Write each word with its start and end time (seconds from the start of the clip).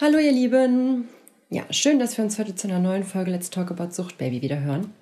Hallo 0.00 0.18
ihr 0.18 0.30
Lieben. 0.30 1.08
Ja, 1.50 1.64
schön, 1.70 1.98
dass 1.98 2.16
wir 2.16 2.24
uns 2.24 2.38
heute 2.38 2.54
zu 2.54 2.68
einer 2.68 2.78
neuen 2.78 3.02
Folge 3.02 3.32
Let's 3.32 3.50
Talk 3.50 3.72
About 3.72 3.90
Sucht 3.90 4.16
Baby 4.16 4.42
wieder 4.42 4.60
hören. 4.60 4.94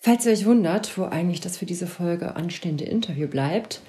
Falls 0.00 0.26
ihr 0.26 0.32
euch 0.32 0.44
wundert, 0.44 0.98
wo 0.98 1.04
eigentlich 1.04 1.40
das 1.40 1.56
für 1.56 1.64
diese 1.64 1.86
Folge 1.86 2.36
anstehende 2.36 2.84
Interview 2.84 3.26
bleibt, 3.26 3.80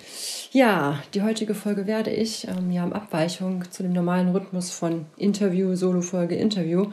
ja, 0.54 1.04
die 1.14 1.24
heutige 1.24 1.54
Folge 1.54 1.88
werde 1.88 2.12
ich, 2.12 2.48
ähm, 2.48 2.72
ja, 2.72 2.86
in 2.86 2.94
Abweichung 2.94 3.70
zu 3.70 3.84
dem 3.84 3.92
normalen 3.92 4.30
Rhythmus 4.30 4.71
von 4.71 5.07
Interview, 5.18 5.75
Solo-Folge, 5.75 6.36
Interview, 6.36 6.86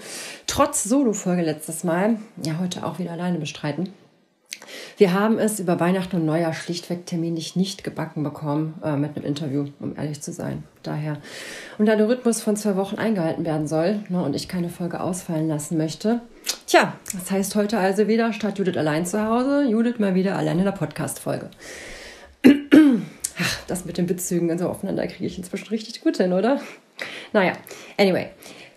trotz 0.49 0.83
Solo-Folge 0.83 1.43
letztes 1.43 1.85
Mal, 1.85 2.19
ja, 2.45 2.59
heute 2.59 2.85
auch 2.85 2.99
wieder 2.99 3.13
alleine 3.13 3.39
bestreiten. 3.39 3.91
Wir 4.97 5.13
haben 5.13 5.39
es 5.39 5.59
über 5.59 5.81
Weihnachten 5.81 6.17
und 6.17 6.27
Neujahr 6.27 6.53
schlichtweg 6.53 7.05
terminlich 7.07 7.57
nicht 7.57 7.83
gebacken 7.83 8.23
bekommen 8.23 8.81
äh, 8.85 8.97
mit 8.97 9.17
einem 9.17 9.25
Interview, 9.25 9.67
um 9.81 9.97
ehrlich 9.97 10.21
zu 10.21 10.33
sein. 10.33 10.63
Daher. 10.83 11.19
Und 11.79 11.87
da 11.87 11.97
der 11.97 12.09
Rhythmus 12.09 12.41
von 12.41 12.57
zwei 12.57 12.77
Wochen 12.77 12.97
eingehalten 12.97 13.45
werden 13.45 13.67
soll 13.67 14.01
ne, 14.09 14.23
und 14.23 14.37
ich 14.37 14.47
keine 14.47 14.69
Folge 14.69 15.01
ausfallen 15.01 15.49
lassen 15.49 15.77
möchte, 15.79 16.21
tja, 16.67 16.95
das 17.13 17.31
heißt 17.31 17.57
heute 17.57 17.79
also 17.79 18.07
wieder 18.07 18.33
statt 18.33 18.59
Judith 18.59 18.77
allein 18.77 19.05
zu 19.05 19.27
Hause, 19.27 19.67
Judith 19.69 19.99
mal 19.99 20.15
wieder 20.15 20.37
allein 20.37 20.59
in 20.59 20.65
der 20.65 20.73
Podcast-Folge. 20.73 21.51
Ach, 22.45 23.59
das 23.67 23.85
mit 23.85 23.99
den 23.99 24.07
Bezügen 24.07 24.51
und 24.51 24.59
so 24.59 24.69
aufeinander 24.69 25.07
kriege 25.09 25.27
ich 25.27 25.39
inzwischen 25.39 25.69
richtig 25.69 26.03
gut 26.03 26.19
hin, 26.19 26.33
oder? 26.33 26.61
Naja, 27.33 27.55
anyway. 27.99 28.29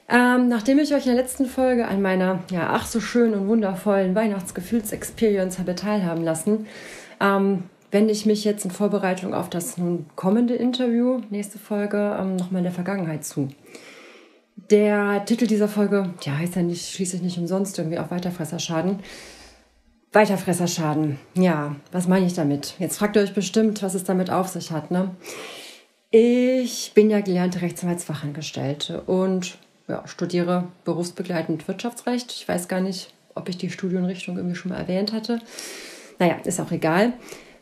Ähm, 0.09 0.47
nachdem 0.47 0.79
ich 0.79 0.93
euch 0.93 1.05
in 1.05 1.13
der 1.13 1.21
letzten 1.21 1.45
Folge 1.45 1.88
an 1.88 2.02
meiner 2.02 2.39
ja 2.49 2.70
ach 2.71 2.85
so 2.85 3.02
schönen 3.02 3.34
und 3.34 3.47
wundervollen 3.47 4.16
Weihnachtsgefühls-Experience 4.16 5.59
habe 5.59 5.75
teilhaben 5.75 6.23
lassen, 6.23 6.66
ähm, 7.20 7.63
wende 7.91 8.13
ich 8.13 8.25
mich 8.25 8.45
jetzt 8.45 8.63
in 8.63 8.71
Vorbereitung 8.71 9.33
auf 9.33 9.49
das 9.49 9.77
nun 9.77 10.05
kommende 10.16 10.55
Interview, 10.55 11.21
nächste 11.30 11.59
Folge, 11.59 12.17
ähm, 12.20 12.38
nochmal 12.38 12.59
in 12.59 12.66
der 12.66 12.73
Vergangenheit 12.73 13.25
zu. 13.25 13.49
Der 14.71 15.25
Titel 15.25 15.45
dieser 15.45 15.67
Folge, 15.67 16.13
ja, 16.23 16.38
heißt 16.38 16.55
ja 16.55 16.61
nicht, 16.61 16.94
schließlich 16.94 17.22
nicht 17.22 17.38
umsonst 17.38 17.78
irgendwie 17.78 18.00
auch 18.00 18.09
Weiterfresserschaden. 18.09 19.00
Weiterfresserschaden, 20.13 21.19
ja, 21.35 21.75
was 21.91 22.08
meine 22.08 22.25
ich 22.25 22.33
damit? 22.33 22.75
Jetzt 22.80 22.97
fragt 22.97 23.17
ihr 23.17 23.22
euch 23.22 23.33
bestimmt, 23.33 23.83
was 23.83 23.94
es 23.94 24.05
damit 24.05 24.30
auf 24.30 24.47
sich 24.47 24.72
hat, 24.72 24.89
ne? 24.89 25.11
Ich 26.11 26.94
bin 26.95 27.09
ja 27.09 27.19
gelernte 27.19 27.61
Rechtsanwaltsfachangestellte 27.61 29.02
und 29.02 29.58
ja, 29.88 30.07
studiere 30.07 30.66
berufsbegleitend 30.83 31.67
Wirtschaftsrecht. 31.67 32.31
Ich 32.31 32.47
weiß 32.47 32.67
gar 32.67 32.81
nicht, 32.81 33.13
ob 33.35 33.49
ich 33.49 33.57
die 33.57 33.69
Studienrichtung 33.69 34.38
irgendwie 34.38 34.55
schon 34.55 34.71
mal 34.71 34.77
erwähnt 34.77 35.13
hatte. 35.13 35.39
Naja, 36.19 36.35
ist 36.44 36.59
auch 36.59 36.71
egal. 36.71 37.13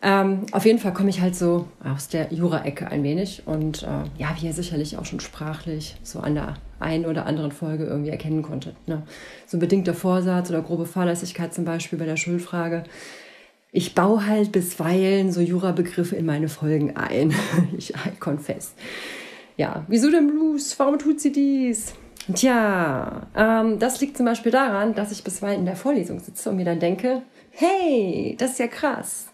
Ähm, 0.02 0.46
auf 0.52 0.66
jeden 0.66 0.80
Fall 0.80 0.94
komme 0.94 1.10
ich 1.10 1.22
halt 1.22 1.36
so 1.36 1.68
aus 1.84 2.08
der 2.08 2.32
Jura-Ecke 2.32 2.88
ein 2.88 3.04
wenig 3.04 3.44
und 3.46 3.84
äh, 3.84 4.04
ja, 4.18 4.36
wie 4.38 4.46
ihr 4.46 4.54
sicherlich 4.54 4.98
auch 4.98 5.06
schon 5.06 5.20
sprachlich 5.20 5.96
so 6.04 6.20
an 6.20 6.36
der 6.36 6.56
einen 6.80 7.06
oder 7.06 7.26
anderen 7.26 7.52
Folge 7.52 7.86
irgendwie 7.86 8.12
erkennen 8.12 8.44
konntet. 8.44 8.76
Ne? 8.88 9.04
So 9.48 9.58
ein 9.58 9.62
bedingter 9.62 9.94
Vorsatz 9.94 10.50
oder 10.50 10.62
grobe 10.62 10.86
Fahrlässigkeit 10.86 11.54
zum 11.54 11.66
Beispiel 11.66 11.98
bei 11.98 12.06
der 12.06 12.18
Schuldfrage. 12.18 12.84
Ich 13.72 13.96
baue 13.96 14.26
halt 14.28 14.52
bisweilen 14.52 15.32
so 15.32 15.42
Jura-Begriffe 15.42 16.16
in 16.16 16.26
meine 16.26 16.50
Folgen 16.50 16.96
ein. 16.96 17.34
ich 17.78 17.94
confess. 18.20 18.74
Ja, 19.58 19.86
wieso 19.88 20.12
denn 20.12 20.28
Blues? 20.28 20.78
Warum 20.78 21.00
tut 21.00 21.20
sie 21.20 21.32
dies? 21.32 21.94
Tja, 22.34 23.28
ähm, 23.36 23.78
das 23.78 24.02
liegt 24.02 24.18
zum 24.18 24.26
Beispiel 24.26 24.52
daran, 24.52 24.96
dass 24.96 25.12
ich 25.12 25.24
bisweilen 25.24 25.60
in 25.60 25.66
der 25.66 25.76
Vorlesung 25.76 26.20
sitze 26.20 26.50
und 26.50 26.56
mir 26.56 26.66
dann 26.66 26.80
denke, 26.80 27.22
hey, 27.52 28.36
das 28.40 28.52
ist 28.52 28.60
ja 28.60 28.68
krass. 28.68 29.28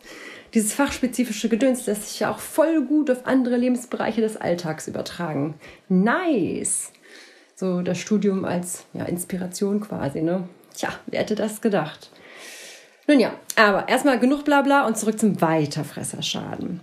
Dieses 0.53 0.73
fachspezifische 0.73 1.47
Gedöns 1.47 1.85
lässt 1.85 2.09
sich 2.09 2.19
ja 2.19 2.29
auch 2.29 2.39
voll 2.39 2.83
gut 2.83 3.09
auf 3.09 3.25
andere 3.25 3.55
Lebensbereiche 3.55 4.19
des 4.19 4.35
Alltags 4.35 4.87
übertragen. 4.87 5.55
Nice. 5.87 6.91
So 7.55 7.81
das 7.81 7.99
Studium 7.99 8.43
als 8.43 8.83
ja, 8.93 9.05
Inspiration 9.05 9.79
quasi, 9.79 10.21
ne? 10.21 10.49
Tja, 10.75 10.89
wer 11.05 11.21
hätte 11.21 11.35
das 11.35 11.61
gedacht? 11.61 12.11
Nun 13.07 13.19
ja, 13.19 13.33
aber 13.55 13.87
erstmal 13.87 14.19
genug 14.19 14.43
Blabla 14.43 14.85
und 14.85 14.97
zurück 14.97 15.19
zum 15.19 15.39
Weiterfresserschaden. 15.41 16.81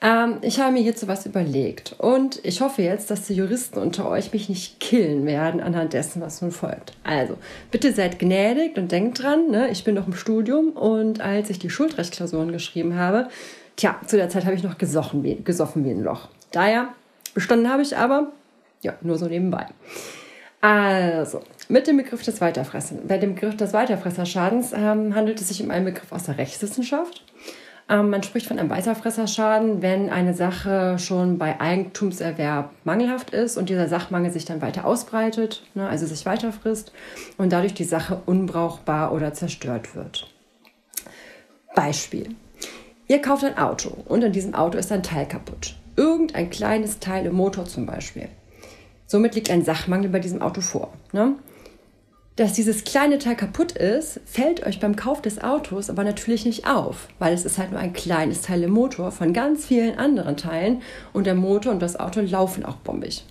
Ähm, 0.00 0.38
ich 0.42 0.60
habe 0.60 0.72
mir 0.72 0.82
hierzu 0.82 1.08
was 1.08 1.26
überlegt 1.26 1.96
und 1.98 2.38
ich 2.44 2.60
hoffe 2.60 2.82
jetzt, 2.82 3.10
dass 3.10 3.26
die 3.26 3.34
Juristen 3.34 3.80
unter 3.80 4.08
euch 4.08 4.32
mich 4.32 4.48
nicht 4.48 4.78
killen 4.78 5.26
werden 5.26 5.60
anhand 5.60 5.92
dessen, 5.92 6.22
was 6.22 6.40
nun 6.40 6.52
folgt. 6.52 6.92
Also, 7.02 7.36
bitte 7.70 7.92
seid 7.92 8.18
gnädig 8.18 8.76
und 8.76 8.92
denkt 8.92 9.22
dran, 9.22 9.50
ne, 9.50 9.68
ich 9.70 9.82
bin 9.82 9.96
noch 9.96 10.06
im 10.06 10.14
Studium 10.14 10.70
und 10.70 11.20
als 11.20 11.50
ich 11.50 11.58
die 11.58 11.70
Schuldrechtsklausuren 11.70 12.52
geschrieben 12.52 12.94
habe, 12.94 13.28
tja, 13.76 13.98
zu 14.06 14.16
der 14.16 14.28
Zeit 14.28 14.44
habe 14.44 14.54
ich 14.54 14.62
noch 14.62 14.78
gesoffen 14.78 15.24
wie, 15.24 15.42
gesoffen 15.42 15.84
wie 15.84 15.90
ein 15.90 16.02
Loch. 16.02 16.28
Daher, 16.52 16.90
bestanden 17.34 17.70
habe 17.70 17.82
ich 17.82 17.96
aber, 17.96 18.30
ja, 18.82 18.94
nur 19.00 19.18
so 19.18 19.26
nebenbei. 19.26 19.66
Also, 20.60 21.42
mit 21.68 21.86
dem 21.86 21.96
Begriff 21.96 22.22
des 22.22 22.40
Weiterfressen. 22.40 23.06
Bei 23.06 23.18
dem 23.18 23.34
Begriff 23.34 23.56
des 23.56 23.72
Weiterfresserschadens 23.72 24.72
ähm, 24.72 25.14
handelt 25.14 25.40
es 25.40 25.48
sich 25.48 25.62
um 25.62 25.70
einen 25.70 25.84
Begriff 25.84 26.10
aus 26.12 26.24
der 26.24 26.38
Rechtswissenschaft. 26.38 27.24
Ähm, 27.88 28.10
man 28.10 28.22
spricht 28.22 28.46
von 28.46 28.58
einem 28.58 28.70
Weiterfresserschaden, 28.70 29.80
wenn 29.80 30.10
eine 30.10 30.34
Sache 30.34 30.98
schon 30.98 31.38
bei 31.38 31.60
Eigentumserwerb 31.60 32.70
mangelhaft 32.84 33.30
ist 33.30 33.56
und 33.56 33.70
dieser 33.70 33.88
Sachmangel 33.88 34.30
sich 34.30 34.44
dann 34.44 34.60
weiter 34.60 34.84
ausbreitet, 34.84 35.62
ne, 35.74 35.88
also 35.88 36.06
sich 36.06 36.26
weiter 36.26 36.52
frisst 36.52 36.92
und 37.38 37.52
dadurch 37.52 37.74
die 37.74 37.84
Sache 37.84 38.20
unbrauchbar 38.26 39.12
oder 39.12 39.32
zerstört 39.32 39.94
wird. 39.94 40.28
Beispiel. 41.74 42.34
Ihr 43.06 43.22
kauft 43.22 43.44
ein 43.44 43.56
Auto 43.56 43.96
und 44.04 44.22
in 44.22 44.32
diesem 44.32 44.54
Auto 44.54 44.76
ist 44.76 44.92
ein 44.92 45.02
Teil 45.02 45.26
kaputt. 45.26 45.76
Irgendein 45.96 46.50
kleines 46.50 46.98
Teil 46.98 47.24
im 47.26 47.34
Motor 47.34 47.64
zum 47.64 47.86
Beispiel. 47.86 48.28
Somit 49.06 49.34
liegt 49.34 49.50
ein 49.50 49.64
Sachmangel 49.64 50.10
bei 50.10 50.18
diesem 50.18 50.42
Auto 50.42 50.60
vor. 50.60 50.92
Ne? 51.12 51.36
Dass 52.38 52.52
dieses 52.52 52.84
kleine 52.84 53.18
Teil 53.18 53.34
kaputt 53.34 53.72
ist, 53.72 54.20
fällt 54.24 54.64
euch 54.64 54.78
beim 54.78 54.94
Kauf 54.94 55.20
des 55.20 55.42
Autos 55.42 55.90
aber 55.90 56.04
natürlich 56.04 56.46
nicht 56.46 56.68
auf, 56.68 57.08
weil 57.18 57.34
es 57.34 57.44
ist 57.44 57.58
halt 57.58 57.72
nur 57.72 57.80
ein 57.80 57.92
kleines 57.92 58.42
Teil 58.42 58.62
im 58.62 58.70
Motor 58.70 59.10
von 59.10 59.32
ganz 59.32 59.66
vielen 59.66 59.98
anderen 59.98 60.36
Teilen 60.36 60.82
und 61.12 61.26
der 61.26 61.34
Motor 61.34 61.72
und 61.72 61.82
das 61.82 61.98
Auto 61.98 62.20
laufen 62.20 62.64
auch 62.64 62.76
bombig. 62.76 63.24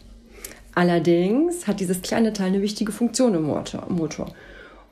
Allerdings 0.75 1.67
hat 1.67 1.79
dieses 1.79 2.01
kleine 2.01 2.33
Teil 2.33 2.47
eine 2.47 2.61
wichtige 2.61 2.91
Funktion 2.91 3.33
im 3.33 3.43
Motor. 3.43 4.27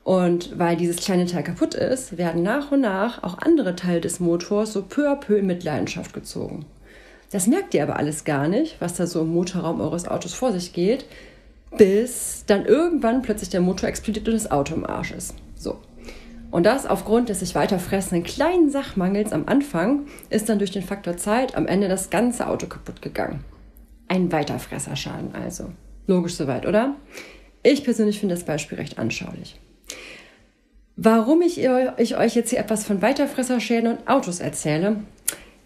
Und 0.02 0.58
weil 0.58 0.76
dieses 0.76 0.96
kleine 0.96 1.26
Teil 1.26 1.42
kaputt 1.42 1.74
ist, 1.74 2.16
werden 2.16 2.42
nach 2.42 2.72
und 2.72 2.80
nach 2.80 3.22
auch 3.22 3.36
andere 3.38 3.76
Teile 3.76 4.00
des 4.00 4.18
Motors 4.18 4.72
so 4.72 4.80
peu 4.80 5.10
à 5.10 5.16
peu 5.16 5.36
in 5.36 5.46
Mitleidenschaft 5.46 6.14
gezogen. 6.14 6.64
Das 7.32 7.46
merkt 7.46 7.74
ihr 7.74 7.82
aber 7.82 7.96
alles 7.96 8.24
gar 8.24 8.48
nicht, 8.48 8.80
was 8.80 8.94
da 8.94 9.06
so 9.06 9.20
im 9.20 9.34
Motorraum 9.34 9.82
eures 9.82 10.08
Autos 10.08 10.32
vor 10.32 10.52
sich 10.52 10.72
geht, 10.72 11.04
bis 11.76 12.44
dann 12.46 12.64
irgendwann 12.64 13.22
plötzlich 13.22 13.50
der 13.50 13.60
Motor 13.60 13.88
explodiert 13.88 14.26
und 14.28 14.34
das 14.34 14.50
Auto 14.50 14.74
im 14.74 14.86
Arsch 14.86 15.12
ist. 15.12 15.34
So. 15.56 15.78
Und 16.50 16.64
das 16.64 16.86
aufgrund 16.86 17.28
des 17.28 17.40
sich 17.40 17.54
weiter 17.54 17.78
fressenden 17.78 18.24
kleinen 18.24 18.70
Sachmangels 18.70 19.32
am 19.32 19.44
Anfang 19.46 20.06
ist 20.30 20.48
dann 20.48 20.58
durch 20.58 20.70
den 20.70 20.82
Faktor 20.82 21.16
Zeit 21.16 21.56
am 21.56 21.66
Ende 21.66 21.88
das 21.88 22.10
ganze 22.10 22.46
Auto 22.46 22.66
kaputt 22.66 23.02
gegangen. 23.02 23.44
Ein 24.08 24.30
Weiterfresserschaden 24.30 25.34
also. 25.34 25.72
Logisch 26.06 26.34
soweit, 26.34 26.66
oder? 26.66 26.94
Ich 27.62 27.82
persönlich 27.82 28.20
finde 28.20 28.36
das 28.36 28.44
Beispiel 28.44 28.78
recht 28.78 28.98
anschaulich. 28.98 29.58
Warum 30.94 31.42
ich, 31.42 31.60
ich 31.98 32.16
euch 32.16 32.34
jetzt 32.34 32.50
hier 32.50 32.60
etwas 32.60 32.84
von 32.84 33.02
Weiterfresserschäden 33.02 33.90
und 33.90 34.08
Autos 34.08 34.40
erzähle? 34.40 35.00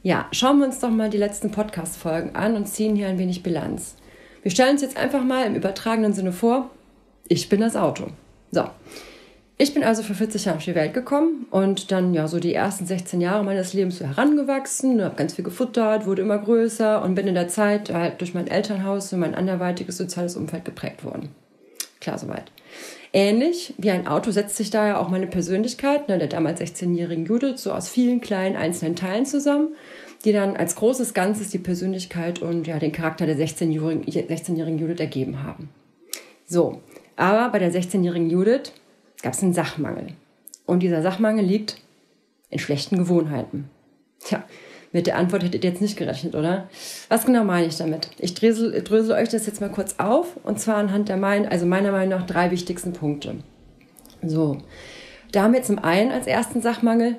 Ja, 0.03 0.27
schauen 0.33 0.59
wir 0.59 0.67
uns 0.67 0.81
doch 0.81 0.91
mal 0.91 1.11
die 1.11 1.19
letzten 1.19 1.51
Podcast-Folgen 1.51 2.35
an 2.35 2.57
und 2.57 2.67
ziehen 2.67 2.97
hier 2.97 3.09
ein 3.09 3.19
wenig 3.19 3.43
Bilanz. 3.43 3.97
Wir 4.43 4.51
stellen 4.51 4.73
uns 4.73 4.83
jetzt 4.83 4.97
einfach 4.97 5.23
mal 5.23 5.47
im 5.47 5.55
übertragenen 5.55 6.13
Sinne 6.13 6.33
vor, 6.33 6.71
ich 7.29 7.49
bin 7.49 7.61
das 7.61 7.77
Auto. 7.77 8.09
So. 8.51 8.65
Ich 9.59 9.75
bin 9.75 9.85
also 9.85 10.03
vor 10.03 10.17
40 10.17 10.47
Jahren 10.47 10.57
auf 10.57 10.65
die 10.65 10.75
Welt 10.75 10.95
gekommen 10.95 11.47
und 11.51 11.93
dann 11.93 12.15
ja 12.15 12.27
so 12.27 12.41
die 12.41 12.55
ersten 12.55 12.87
16 12.87 13.21
Jahre 13.21 13.45
meines 13.45 13.75
Lebens 13.75 13.99
so 13.99 14.07
herangewachsen, 14.07 15.05
habe 15.05 15.17
ganz 15.17 15.35
viel 15.35 15.45
gefuttert, 15.45 16.07
wurde 16.07 16.23
immer 16.23 16.39
größer 16.39 17.03
und 17.03 17.15
bin 17.15 17.29
in 17.29 17.35
der 17.35 17.49
Zeit 17.49 17.93
halt 17.93 18.23
durch 18.23 18.33
mein 18.33 18.47
Elternhaus 18.47 19.13
und 19.13 19.21
mein 19.21 19.35
anderweitiges 19.35 19.99
soziales 19.99 20.37
Umfeld 20.37 20.65
geprägt 20.65 21.05
worden. 21.05 21.29
Klar 22.01 22.17
soweit. 22.17 22.51
Ähnlich 23.13 23.75
wie 23.79 23.91
ein 23.91 24.07
Auto 24.07 24.31
setzt 24.31 24.57
sich 24.57 24.71
da 24.71 24.87
ja 24.87 24.99
auch 24.99 25.09
meine 25.09 25.27
Persönlichkeit, 25.27 26.09
ne, 26.09 26.19
der 26.19 26.29
damals 26.29 26.61
16-jährigen 26.61 27.27
Judith, 27.27 27.59
so 27.59 27.73
aus 27.73 27.89
vielen 27.89 28.21
kleinen 28.21 28.57
einzelnen 28.57 28.97
Teilen 28.97 29.27
zusammen 29.27 29.71
die 30.25 30.33
dann 30.33 30.57
als 30.57 30.77
großes 30.77 31.15
Ganzes 31.15 31.51
die 31.51 31.59
Persönlichkeit 31.59 32.41
und 32.41 32.67
ja, 32.67 32.79
den 32.79 32.93
Charakter 32.93 33.27
der 33.27 33.37
16-jährigen 33.37 34.11
16 34.11 34.57
Judith 34.79 35.01
ergeben 35.01 35.43
haben. 35.43 35.71
So, 36.47 36.83
aber 37.17 37.51
bei 37.51 37.59
der 37.59 37.73
16-jährigen 37.73 38.29
Judith 38.29 38.73
gab 39.23 39.33
es 39.33 39.43
einen 39.43 39.55
Sachmangel. 39.55 40.09
Und 40.67 40.83
dieser 40.83 41.03
Sachmangel 41.03 41.45
liegt 41.45 41.81
in 42.51 42.59
schlechten 42.59 42.99
Gewohnheiten. 42.99 43.71
Tja, 44.21 44.45
mit 44.93 45.07
der 45.07 45.17
Antwort 45.17 45.45
hättet 45.45 45.65
ihr 45.65 45.71
jetzt 45.71 45.83
nicht 45.83 45.97
gerechnet, 45.97 46.35
oder? 46.35 46.69
Was 47.09 47.25
genau 47.25 47.45
meine 47.45 47.67
ich 47.67 47.77
damit? 47.77 48.11
Ich 48.19 48.35
drösel, 48.35 48.83
drösel 48.83 49.13
euch 49.13 49.29
das 49.29 49.47
jetzt 49.47 49.61
mal 49.61 49.71
kurz 49.71 49.95
auf 49.99 50.37
und 50.43 50.59
zwar 50.59 50.77
anhand 50.77 51.09
der 51.09 51.17
mein, 51.17 51.47
also 51.47 51.67
meiner 51.67 51.93
Meinung 51.93 52.19
nach 52.19 52.27
drei 52.27 52.51
wichtigsten 52.51 52.93
Punkte. 52.93 53.37
So, 54.23 54.59
da 55.33 55.43
haben 55.43 55.55
wir 55.55 55.63
zum 55.63 55.79
einen 55.79 56.11
als 56.11 56.27
ersten 56.27 56.61
Sachmangel 56.61 57.17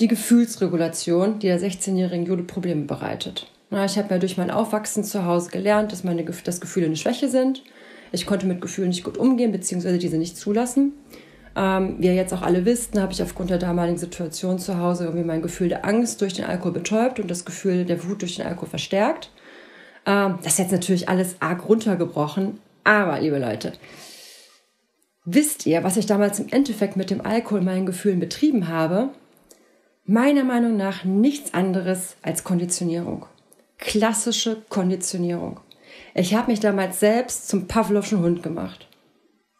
die 0.00 0.08
Gefühlsregulation, 0.08 1.38
die 1.38 1.46
der 1.46 1.60
16-jährigen 1.60 2.26
Jude 2.26 2.42
Probleme 2.42 2.84
bereitet. 2.84 3.48
ich 3.70 3.98
habe 3.98 4.08
ja 4.10 4.18
durch 4.18 4.36
mein 4.36 4.50
Aufwachsen 4.50 5.04
zu 5.04 5.24
Hause 5.24 5.50
gelernt, 5.50 5.92
dass, 5.92 6.04
meine, 6.04 6.24
dass 6.24 6.60
Gefühle 6.60 6.86
eine 6.86 6.96
Schwäche 6.96 7.28
sind. 7.28 7.62
Ich 8.12 8.26
konnte 8.26 8.46
mit 8.46 8.60
Gefühlen 8.60 8.88
nicht 8.88 9.04
gut 9.04 9.18
umgehen, 9.18 9.52
beziehungsweise 9.52 9.98
diese 9.98 10.16
nicht 10.16 10.36
zulassen. 10.36 10.92
Ähm, 11.56 11.96
wie 11.98 12.06
ihr 12.06 12.14
jetzt 12.14 12.32
auch 12.32 12.42
alle 12.42 12.64
wisst, 12.64 12.98
habe 12.98 13.12
ich 13.12 13.22
aufgrund 13.22 13.50
der 13.50 13.58
damaligen 13.58 13.98
Situation 13.98 14.58
zu 14.58 14.78
Hause 14.78 15.04
irgendwie 15.04 15.24
mein 15.24 15.42
Gefühl 15.42 15.68
der 15.68 15.84
Angst 15.84 16.20
durch 16.20 16.34
den 16.34 16.44
Alkohol 16.44 16.72
betäubt 16.72 17.20
und 17.20 17.30
das 17.30 17.44
Gefühl 17.44 17.84
der 17.84 18.04
Wut 18.04 18.22
durch 18.22 18.36
den 18.36 18.46
Alkohol 18.46 18.68
verstärkt. 18.68 19.30
Ähm, 20.04 20.38
das 20.42 20.54
ist 20.54 20.58
jetzt 20.58 20.72
natürlich 20.72 21.08
alles 21.08 21.36
arg 21.40 21.68
runtergebrochen. 21.68 22.60
Aber, 22.82 23.20
liebe 23.20 23.38
Leute, 23.38 23.72
wisst 25.24 25.66
ihr, 25.66 25.84
was 25.84 25.96
ich 25.96 26.06
damals 26.06 26.40
im 26.40 26.48
Endeffekt 26.50 26.96
mit 26.96 27.10
dem 27.10 27.24
Alkohol 27.24 27.60
meinen 27.60 27.86
Gefühlen 27.86 28.20
betrieben 28.20 28.68
habe? 28.68 29.10
Meiner 30.04 30.44
Meinung 30.44 30.76
nach 30.76 31.04
nichts 31.04 31.54
anderes 31.54 32.16
als 32.20 32.44
Konditionierung. 32.44 33.26
Klassische 33.78 34.62
Konditionierung. 34.68 35.60
Ich 36.14 36.34
habe 36.34 36.50
mich 36.50 36.60
damals 36.60 37.00
selbst 37.00 37.48
zum 37.48 37.68
Pavlovschen 37.68 38.20
Hund 38.20 38.42
gemacht. 38.42 38.88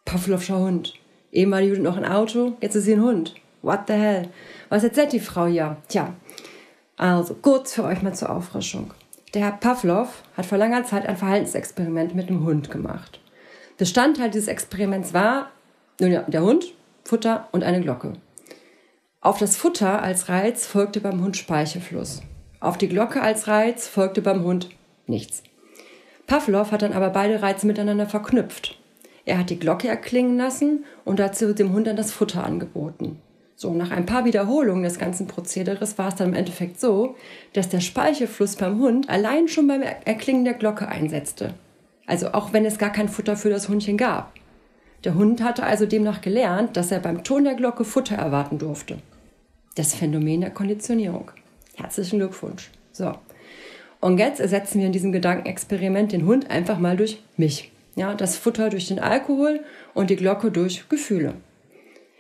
Pavlovscher 0.05 0.59
Hund. 0.59 0.95
Eben 1.35 1.51
war 1.51 1.61
die 1.61 1.67
Judith 1.67 1.83
noch 1.83 1.97
ein 1.97 2.05
Auto, 2.05 2.53
jetzt 2.61 2.77
ist 2.77 2.85
sie 2.85 2.93
ein 2.93 3.03
Hund. 3.03 3.35
What 3.61 3.81
the 3.89 3.95
hell? 3.95 4.29
Was 4.69 4.85
erzählt 4.85 5.13
die 5.13 5.21
Frau 5.21 5.47
hier? 5.47 5.77
Tja, 5.89 6.15
also 6.97 7.35
kurz 7.35 7.75
für 7.75 7.83
euch 7.83 8.03
mal 8.03 8.15
zur 8.15 8.31
Auffrischung. 8.31 8.93
Der 9.35 9.43
Herr 9.43 9.53
Pavlov 9.53 10.23
hat 10.37 10.47
vor 10.47 10.59
langer 10.59 10.85
Zeit 10.85 11.07
ein 11.07 11.17
Verhaltensexperiment 11.17 12.15
mit 12.15 12.31
dem 12.31 12.45
Hund 12.45 12.71
gemacht. 12.71 13.19
Bestandteil 13.79 14.31
dieses 14.31 14.47
Experiments 14.47 15.13
war 15.13 15.51
nun 16.01 16.13
ja, 16.13 16.23
der 16.23 16.43
Hund, 16.43 16.73
Futter 17.03 17.49
und 17.51 17.65
eine 17.65 17.81
Glocke. 17.81 18.13
Auf 19.21 19.39
das 19.39 19.57
Futter 19.57 20.03
als 20.03 20.29
Reiz 20.29 20.67
folgte 20.67 21.01
beim 21.01 21.21
Hund 21.21 21.37
Speichelfluss. 21.37 22.23
Auf 22.61 22.79
die 22.79 22.89
Glocke 22.89 23.21
als 23.21 23.49
Reiz 23.49 23.89
folgte 23.89 24.23
beim 24.23 24.45
Hund 24.45 24.69
nichts. 25.09 25.43
Pavlov 26.29 26.71
hat 26.71 26.83
dann 26.83 26.93
aber 26.93 27.11
beide 27.11 27.43
Reize 27.43 27.67
miteinander 27.67 28.07
verknüpft. 28.07 28.79
Er 29.27 29.39
hat 29.39 29.51
die 29.51 29.59
Glocke 29.59 29.89
erklingen 29.89 30.37
lassen 30.37 30.85
und 31.05 31.19
dazu 31.19 31.55
dem 31.55 31.73
Hund 31.73 31.87
dann 31.87 31.97
das 31.97 32.13
Futter 32.13 32.45
angeboten. 32.45 33.19
So, 33.57 33.73
nach 33.73 33.91
ein 33.93 34.05
paar 34.05 34.25
Wiederholungen 34.25 34.83
des 34.83 34.99
ganzen 34.99 35.27
Prozederes 35.27 35.97
war 35.97 36.09
es 36.09 36.17
dann 36.17 36.31
im 36.31 36.35
Endeffekt 36.35 36.81
so, 36.81 37.15
dass 37.53 37.69
der 37.69 37.81
Speichelfluss 37.81 38.57
beim 38.57 38.81
Hund 38.81 39.09
allein 39.09 39.49
schon 39.49 39.69
beim 39.69 39.83
Erklingen 39.83 40.45
der 40.45 40.55
Glocke 40.55 40.89
einsetzte. 40.89 41.55
Also 42.07 42.33
auch 42.33 42.53
wenn 42.53 42.67
es 42.67 42.79
gar 42.79 42.91
kein 42.91 43.09
Futter 43.09 43.37
für 43.37 43.51
das 43.51 43.69
Hundchen 43.69 43.97
gab. 43.97 44.33
Der 45.05 45.15
Hund 45.15 45.43
hatte 45.43 45.65
also 45.65 45.87
demnach 45.87 46.21
gelernt, 46.21 46.77
dass 46.77 46.91
er 46.91 46.99
beim 46.99 47.25
Ton 47.25 47.45
der 47.45 47.55
Glocke 47.55 47.85
Futter 47.85 48.17
erwarten 48.17 48.59
durfte. 48.59 48.99
Das 49.77 49.95
Phänomen 49.95 50.41
der 50.41 50.51
Konditionierung. 50.51 51.31
Herzlichen 51.77 52.19
Glückwunsch. 52.19 52.71
So. 52.93 53.13
Und 54.01 54.19
jetzt 54.19 54.41
ersetzen 54.41 54.81
wir 54.81 54.87
in 54.87 54.93
diesem 54.93 55.13
Gedankenexperiment 55.13 56.13
den 56.13 56.27
Hund 56.27 56.51
einfach 56.51 56.79
mal 56.79 56.97
durch 56.97 57.23
mich. 57.37 57.71
Ja, 57.97 58.15
das 58.15 58.37
Futter 58.37 58.71
durch 58.71 58.89
den 58.89 58.99
Alkohol 58.99 59.61
und 59.95 60.11
die 60.11 60.17
Glocke 60.17 60.51
durch 60.51 60.89
Gefühle. 60.89 61.35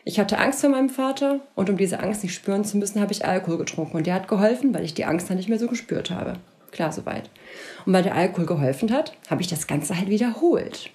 Ich 0.04 0.20
hatte 0.20 0.38
Angst 0.38 0.60
vor 0.60 0.70
meinem 0.70 0.90
Vater 0.90 1.40
und 1.54 1.70
um 1.70 1.76
diese 1.76 2.00
Angst 2.00 2.22
nicht 2.22 2.34
spüren 2.34 2.64
zu 2.64 2.76
müssen, 2.76 3.00
habe 3.00 3.12
ich 3.12 3.24
Alkohol 3.24 3.58
getrunken. 3.58 3.96
Und 3.96 4.06
der 4.06 4.14
hat 4.14 4.28
geholfen, 4.28 4.74
weil 4.74 4.84
ich 4.84 4.94
die 4.94 5.06
Angst 5.06 5.30
dann 5.30 5.38
nicht 5.38 5.48
mehr 5.48 5.58
so 5.58 5.66
gespürt 5.66 6.10
habe. 6.10 6.34
Klar, 6.70 6.92
soweit. 6.92 7.30
Und 7.86 7.92
weil 7.92 8.02
der 8.02 8.14
Alkohol 8.14 8.46
geholfen 8.46 8.92
hat, 8.92 9.16
habe 9.30 9.40
ich 9.40 9.48
das 9.48 9.66
Ganze 9.66 9.96
halt 9.96 10.10
wiederholt. 10.10 10.90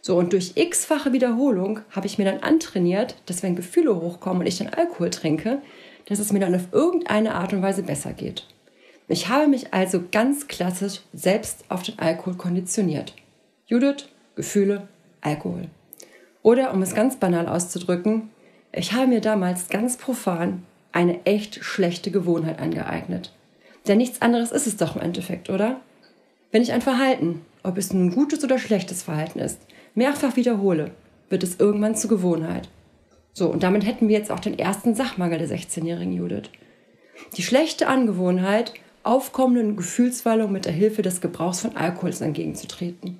So, 0.00 0.16
und 0.16 0.32
durch 0.32 0.52
x-fache 0.56 1.12
Wiederholung 1.12 1.80
habe 1.90 2.06
ich 2.06 2.18
mir 2.18 2.24
dann 2.24 2.40
antrainiert, 2.40 3.16
dass 3.26 3.42
wenn 3.42 3.56
Gefühle 3.56 3.94
hochkommen 3.94 4.40
und 4.40 4.46
ich 4.46 4.58
dann 4.58 4.68
Alkohol 4.68 5.10
trinke, 5.10 5.60
dass 6.06 6.18
es 6.18 6.32
mir 6.32 6.40
dann 6.40 6.54
auf 6.54 6.72
irgendeine 6.72 7.34
Art 7.34 7.52
und 7.52 7.62
Weise 7.62 7.82
besser 7.82 8.12
geht. 8.12 8.46
Ich 9.06 9.28
habe 9.28 9.46
mich 9.46 9.72
also 9.72 10.02
ganz 10.10 10.48
klassisch 10.48 11.00
selbst 11.12 11.64
auf 11.68 11.82
den 11.82 11.98
Alkohol 11.98 12.34
konditioniert. 12.34 13.14
Judith, 13.66 14.08
Gefühle, 14.38 14.86
Alkohol. 15.20 15.64
Oder 16.42 16.72
um 16.72 16.80
es 16.80 16.94
ganz 16.94 17.16
banal 17.16 17.48
auszudrücken, 17.48 18.30
ich 18.72 18.92
habe 18.92 19.08
mir 19.08 19.20
damals 19.20 19.68
ganz 19.68 19.96
profan 19.96 20.62
eine 20.92 21.26
echt 21.26 21.64
schlechte 21.64 22.12
Gewohnheit 22.12 22.60
angeeignet. 22.60 23.34
Denn 23.88 23.98
nichts 23.98 24.22
anderes 24.22 24.52
ist 24.52 24.68
es 24.68 24.76
doch 24.76 24.94
im 24.94 25.02
Endeffekt, 25.02 25.50
oder? 25.50 25.80
Wenn 26.52 26.62
ich 26.62 26.72
ein 26.72 26.82
Verhalten, 26.82 27.44
ob 27.64 27.78
es 27.78 27.92
nun 27.92 28.14
gutes 28.14 28.44
oder 28.44 28.60
schlechtes 28.60 29.02
Verhalten 29.02 29.40
ist, 29.40 29.60
mehrfach 29.96 30.36
wiederhole, 30.36 30.92
wird 31.28 31.42
es 31.42 31.58
irgendwann 31.58 31.96
zur 31.96 32.10
Gewohnheit. 32.10 32.68
So, 33.32 33.50
und 33.50 33.64
damit 33.64 33.84
hätten 33.84 34.06
wir 34.06 34.16
jetzt 34.16 34.30
auch 34.30 34.40
den 34.40 34.56
ersten 34.56 34.94
Sachmangel 34.94 35.38
der 35.38 35.48
16-jährigen 35.48 36.12
Judith. 36.12 36.50
Die 37.36 37.42
schlechte 37.42 37.88
Angewohnheit, 37.88 38.72
aufkommenden 39.02 39.76
Gefühlswallungen 39.76 40.52
mit 40.52 40.64
der 40.64 40.72
Hilfe 40.72 41.02
des 41.02 41.20
Gebrauchs 41.20 41.60
von 41.60 41.76
Alkohols 41.76 42.20
entgegenzutreten. 42.20 43.18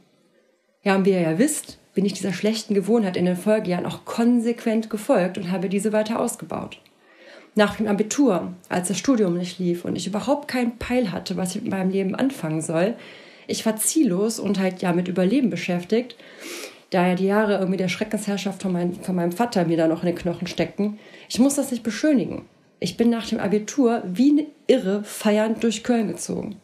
Ja, 0.89 0.97
und 0.97 1.05
wie 1.05 1.11
ihr 1.11 1.21
ja 1.21 1.39
wisst, 1.39 1.77
bin 1.93 2.07
ich 2.07 2.15
dieser 2.15 2.33
schlechten 2.33 2.73
Gewohnheit 2.73 3.19
in 3.19 3.27
den 3.27 3.37
Folgejahren 3.37 3.85
auch 3.85 4.07
konsequent 4.07 4.89
gefolgt 4.89 5.37
und 5.37 5.53
habe 5.53 5.69
diese 5.69 5.93
weiter 5.93 6.19
ausgebaut. 6.19 6.81
Nach 7.55 7.77
dem 7.77 7.87
Abitur, 7.87 8.55
als 8.71 8.89
das 8.89 8.99
Studium 8.99 9.37
nicht 9.37 9.59
lief 9.59 9.85
und 9.85 9.97
ich 9.97 10.07
überhaupt 10.07 10.49
keinen 10.49 10.79
Peil 10.79 11.13
hatte, 11.13 11.37
was 11.37 11.55
ich 11.55 11.61
mit 11.61 11.73
meinem 11.73 11.91
Leben 11.91 12.15
anfangen 12.15 12.63
soll, 12.63 12.95
ich 13.47 13.67
war 13.67 13.77
ziellos 13.77 14.41
und 14.41 14.59
halt 14.59 14.81
ja 14.81 14.95
mit 14.95 15.09
Überleben 15.09 15.51
beschäftigt, 15.51 16.17
da 16.89 17.07
ja 17.07 17.17
die 17.17 17.27
Jahre 17.27 17.59
irgendwie 17.59 17.77
der 17.77 17.89
Schreckensherrschaft 17.89 18.63
von, 18.63 18.73
mein, 18.73 18.95
von 18.95 19.15
meinem 19.15 19.33
Vater 19.33 19.67
mir 19.67 19.77
da 19.77 19.89
noch 19.89 20.03
in 20.03 20.07
den 20.07 20.17
Knochen 20.17 20.47
steckten. 20.47 20.99
Ich 21.29 21.39
muss 21.39 21.57
das 21.57 21.71
nicht 21.71 21.83
beschönigen. 21.83 22.47
Ich 22.81 22.97
bin 22.97 23.11
nach 23.11 23.29
dem 23.29 23.41
Abitur 23.41 24.03
wie 24.07 24.31
eine 24.31 24.47
Irre 24.67 25.05
feiernd 25.05 25.63
durch 25.63 25.85
Köln 25.85 26.09
gezogen. 26.09 26.57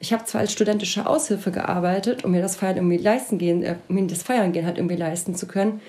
Ich 0.00 0.12
habe 0.12 0.24
zwar 0.24 0.42
als 0.42 0.52
studentische 0.52 1.06
Aushilfe 1.06 1.50
gearbeitet, 1.50 2.24
um 2.24 2.30
mir 2.30 2.42
das 2.42 2.56
Feiern 2.56 2.76
irgendwie 2.76 2.98
leisten 2.98 3.38
gehen, 3.38 3.62
äh, 3.62 3.76
mir 3.88 4.06
das 4.06 4.22
Feiern 4.22 4.52
gehen 4.52 4.66
halt 4.66 4.78
irgendwie 4.78 4.96
leisten 4.96 5.34
zu 5.34 5.46
können, 5.46 5.80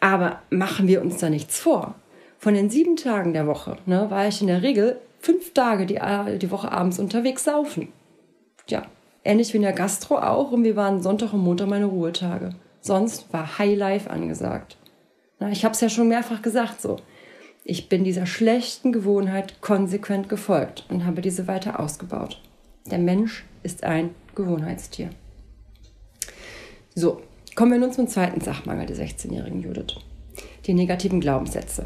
aber 0.00 0.42
machen 0.50 0.86
wir 0.86 1.00
uns 1.00 1.18
da 1.18 1.30
nichts 1.30 1.58
vor. 1.58 1.94
Von 2.38 2.54
den 2.54 2.70
sieben 2.70 2.96
Tagen 2.96 3.32
der 3.32 3.46
Woche 3.46 3.78
ne, 3.86 4.10
war 4.10 4.28
ich 4.28 4.40
in 4.40 4.46
der 4.46 4.62
Regel 4.62 5.00
fünf 5.18 5.52
Tage 5.54 5.86
die, 5.86 5.96
äh, 5.96 6.38
die 6.38 6.50
Woche 6.50 6.70
abends 6.70 6.98
unterwegs 6.98 7.44
saufen. 7.44 7.88
Ja, 8.68 8.82
ähnlich 9.24 9.52
wie 9.52 9.56
in 9.56 9.62
der 9.62 9.72
Gastro 9.72 10.18
auch 10.18 10.52
und 10.52 10.62
wir 10.62 10.76
waren 10.76 11.02
Sonntag 11.02 11.32
und 11.32 11.40
Montag 11.40 11.68
meine 11.68 11.86
Ruhetage. 11.86 12.50
Sonst 12.80 13.32
war 13.32 13.58
High 13.58 13.76
Life 13.76 14.10
angesagt. 14.10 14.76
Na, 15.40 15.50
ich 15.50 15.64
habe 15.64 15.74
es 15.74 15.80
ja 15.80 15.88
schon 15.88 16.08
mehrfach 16.08 16.42
gesagt 16.42 16.80
so. 16.80 16.96
Ich 17.64 17.88
bin 17.88 18.04
dieser 18.04 18.26
schlechten 18.26 18.92
Gewohnheit 18.92 19.60
konsequent 19.60 20.28
gefolgt 20.28 20.86
und 20.88 21.04
habe 21.04 21.20
diese 21.20 21.46
weiter 21.48 21.80
ausgebaut. 21.80 22.40
Der 22.90 22.98
Mensch 22.98 23.44
ist 23.62 23.84
ein 23.84 24.10
Gewohnheitstier. 24.34 25.10
So, 26.94 27.20
kommen 27.54 27.72
wir 27.72 27.78
nun 27.78 27.92
zum 27.92 28.08
zweiten 28.08 28.40
Sachmangel 28.40 28.86
der 28.86 28.96
16-jährigen 28.96 29.62
Judith. 29.62 29.96
Die 30.66 30.74
negativen 30.74 31.20
Glaubenssätze. 31.20 31.84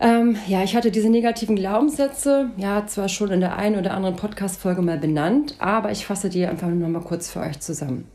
Ähm, 0.00 0.36
ja, 0.48 0.62
ich 0.62 0.76
hatte 0.76 0.90
diese 0.90 1.08
negativen 1.08 1.56
Glaubenssätze 1.56 2.50
ja 2.56 2.86
zwar 2.86 3.08
schon 3.08 3.30
in 3.30 3.40
der 3.40 3.56
einen 3.56 3.78
oder 3.78 3.94
anderen 3.94 4.16
Podcast-Folge 4.16 4.82
mal 4.82 4.98
benannt, 4.98 5.54
aber 5.60 5.92
ich 5.92 6.04
fasse 6.04 6.28
die 6.28 6.44
einfach 6.44 6.68
nur 6.68 6.88
mal 6.88 7.00
kurz 7.00 7.30
für 7.30 7.40
euch 7.40 7.60
zusammen. 7.60 8.08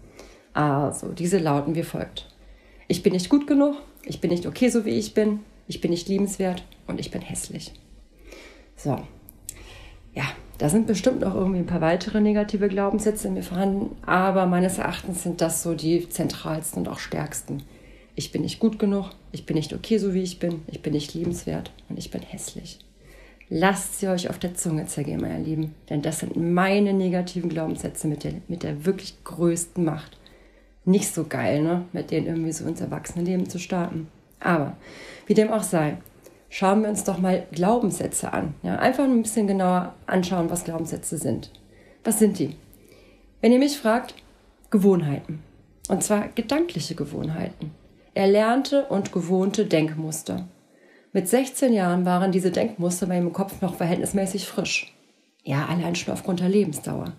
Also, 0.53 1.13
diese 1.13 1.39
lauten 1.39 1.75
wie 1.75 1.84
folgt: 1.84 2.27
Ich 2.88 3.01
bin 3.01 3.13
nicht 3.13 3.29
gut 3.29 3.48
genug, 3.48 3.75
ich 4.03 4.20
bin 4.20 4.29
nicht 4.29 4.46
okay, 4.46 4.70
so 4.70 4.86
wie 4.86 5.00
ich 5.00 5.13
bin, 5.13 5.39
ich 5.68 5.82
bin 5.82 5.91
nicht 5.91 6.10
liebenswert 6.10 6.63
und 6.86 7.00
ich 7.00 7.12
bin 7.12 7.22
hässlich. 7.22 7.74
So, 8.75 9.00
ja, 10.13 10.25
da 10.60 10.68
sind 10.68 10.88
bestimmt 10.88 11.22
noch 11.22 11.36
irgendwie 11.36 11.60
ein 11.60 11.66
paar 11.66 11.82
weitere 11.82 12.20
negative 12.20 12.68
Glaubenssätze 12.68 13.30
in 13.30 13.34
mir 13.34 13.44
vorhanden, 13.44 13.96
aber 14.06 14.46
meines 14.46 14.78
Erachtens 14.78 15.24
sind 15.24 15.39
das 15.39 15.63
so 15.63 15.74
die 15.74 16.08
zentralsten 16.10 16.80
und 16.80 16.89
auch 16.89 17.00
stärksten. 17.00 17.63
Ich 18.16 18.34
bin 18.34 18.42
nicht 18.42 18.60
gut 18.60 18.78
genug, 18.78 19.12
ich 19.32 19.46
bin 19.46 19.56
nicht 19.56 19.74
okay, 19.74 19.98
so 19.98 20.13
wie 20.13 20.22
ich 20.22 20.38
bin, 20.38 20.62
ich 20.68 20.82
bin 20.82 20.92
nicht 20.92 21.13
liebenswert 21.13 21.72
und 21.88 21.98
ich 21.98 22.12
bin 22.12 22.22
hässlich. 22.22 22.80
Lasst 23.48 24.00
sie 24.00 24.10
euch 24.10 24.30
auf 24.30 24.38
der 24.38 24.54
Zunge 24.54 24.86
zergehen, 24.86 25.22
meine 25.22 25.42
Lieben, 25.42 25.74
denn 25.89 26.01
das 26.01 26.20
sind 26.20 26.36
meine 26.36 26.92
negativen 26.92 27.50
Glaubenssätze 27.50 28.10
mit 28.10 28.25
der, 28.25 28.34
mit 28.50 28.63
der 28.63 28.86
wirklich 28.86 29.16
größten 29.24 29.84
Macht. 29.84 30.18
Nicht 30.84 31.13
so 31.13 31.24
geil, 31.24 31.63
ne? 31.63 31.86
mit 31.94 32.12
denen 32.12 32.28
irgendwie 32.28 32.51
so 32.51 32.68
ins 32.68 32.82
Erwachsenenleben 32.82 33.50
zu 33.50 33.60
starten. 33.60 34.10
Aber 34.42 34.75
wie 35.25 35.34
dem 35.34 35.51
auch 35.51 35.63
sei, 35.63 35.98
schauen 36.50 36.82
wir 36.82 36.89
uns 36.89 37.03
doch 37.03 37.20
mal 37.20 37.46
Glaubenssätze 37.51 38.34
an. 38.34 38.56
Ja, 38.63 38.77
einfach 38.77 39.03
ein 39.03 39.22
bisschen 39.22 39.48
genauer 39.48 39.94
anschauen, 40.08 40.50
was 40.50 40.63
Glaubenssätze 40.63 41.18
sind. 41.18 41.51
Was 42.03 42.20
sind 42.20 42.39
die? 42.39 42.56
Wenn 43.41 43.51
ihr 43.51 43.60
mich 43.60 43.77
fragt, 43.77 44.15
Gewohnheiten. 44.70 45.41
Und 45.88 46.03
zwar 46.03 46.27
gedankliche 46.29 46.96
Gewohnheiten. 46.96 47.72
Erlernte 48.13 48.86
und 48.86 49.12
gewohnte 49.12 49.65
Denkmuster. 49.65 50.48
Mit 51.13 51.27
16 51.27 51.74
Jahren 51.74 52.06
waren 52.06 52.32
diese 52.32 52.51
Denkmuster 52.51 53.08
bei 53.08 53.15
meinem 53.20 53.34
Kopf 53.34 53.62
noch 53.62 53.75
verhältnismäßig 53.75 54.46
frisch. 54.46 54.94
Ja, 55.44 55.65
allein 55.65 55.96
schon 55.96 56.13
aufgrund 56.13 56.41
der 56.41 56.50
Lebensdauer. 56.50 57.13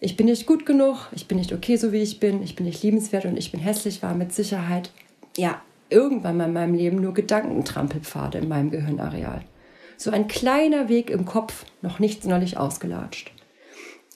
Ich 0.00 0.16
bin 0.16 0.26
nicht 0.26 0.46
gut 0.46 0.64
genug, 0.64 1.08
ich 1.12 1.26
bin 1.26 1.38
nicht 1.38 1.52
okay, 1.52 1.76
so 1.76 1.92
wie 1.92 2.00
ich 2.00 2.20
bin, 2.20 2.42
ich 2.42 2.56
bin 2.56 2.66
nicht 2.66 2.82
liebenswert 2.82 3.24
und 3.24 3.36
ich 3.36 3.50
bin 3.50 3.60
hässlich, 3.60 4.02
war 4.02 4.14
mit 4.14 4.32
Sicherheit, 4.32 4.90
ja, 5.36 5.60
irgendwann 5.90 6.36
mal 6.36 6.46
in 6.46 6.52
meinem 6.52 6.74
Leben 6.74 7.00
nur 7.00 7.14
Gedankentrampelpfade 7.14 8.38
in 8.38 8.48
meinem 8.48 8.70
Gehirnareal. 8.70 9.42
So 9.96 10.10
ein 10.10 10.28
kleiner 10.28 10.88
Weg 10.88 11.10
im 11.10 11.24
Kopf, 11.24 11.66
noch 11.82 11.98
nicht 11.98 12.22
sonderlich 12.22 12.56
ausgelatscht. 12.56 13.32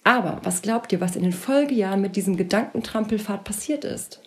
Aber 0.05 0.41
was 0.45 0.63
glaubt 0.63 0.93
ihr, 0.93 1.01
was 1.01 1.17
in 1.17 1.23
den 1.23 1.33
Folgejahren 1.33 2.01
mit 2.01 2.17
diesem 2.17 2.37
Gedankentrampelfahrt 2.37 3.45
passiert 3.45 3.85
ist? 3.85 4.21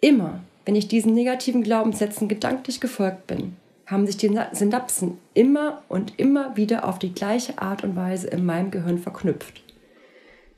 Immer, 0.00 0.40
wenn 0.64 0.76
ich 0.76 0.88
diesen 0.88 1.14
negativen 1.14 1.62
Glaubenssätzen 1.62 2.28
gedanklich 2.28 2.80
gefolgt 2.80 3.26
bin, 3.26 3.56
haben 3.86 4.06
sich 4.06 4.16
die 4.16 4.38
Synapsen 4.52 5.18
immer 5.34 5.82
und 5.88 6.18
immer 6.18 6.56
wieder 6.56 6.86
auf 6.86 6.98
die 6.98 7.12
gleiche 7.12 7.58
Art 7.58 7.84
und 7.84 7.96
Weise 7.96 8.28
in 8.28 8.44
meinem 8.44 8.70
Gehirn 8.70 8.98
verknüpft. 8.98 9.63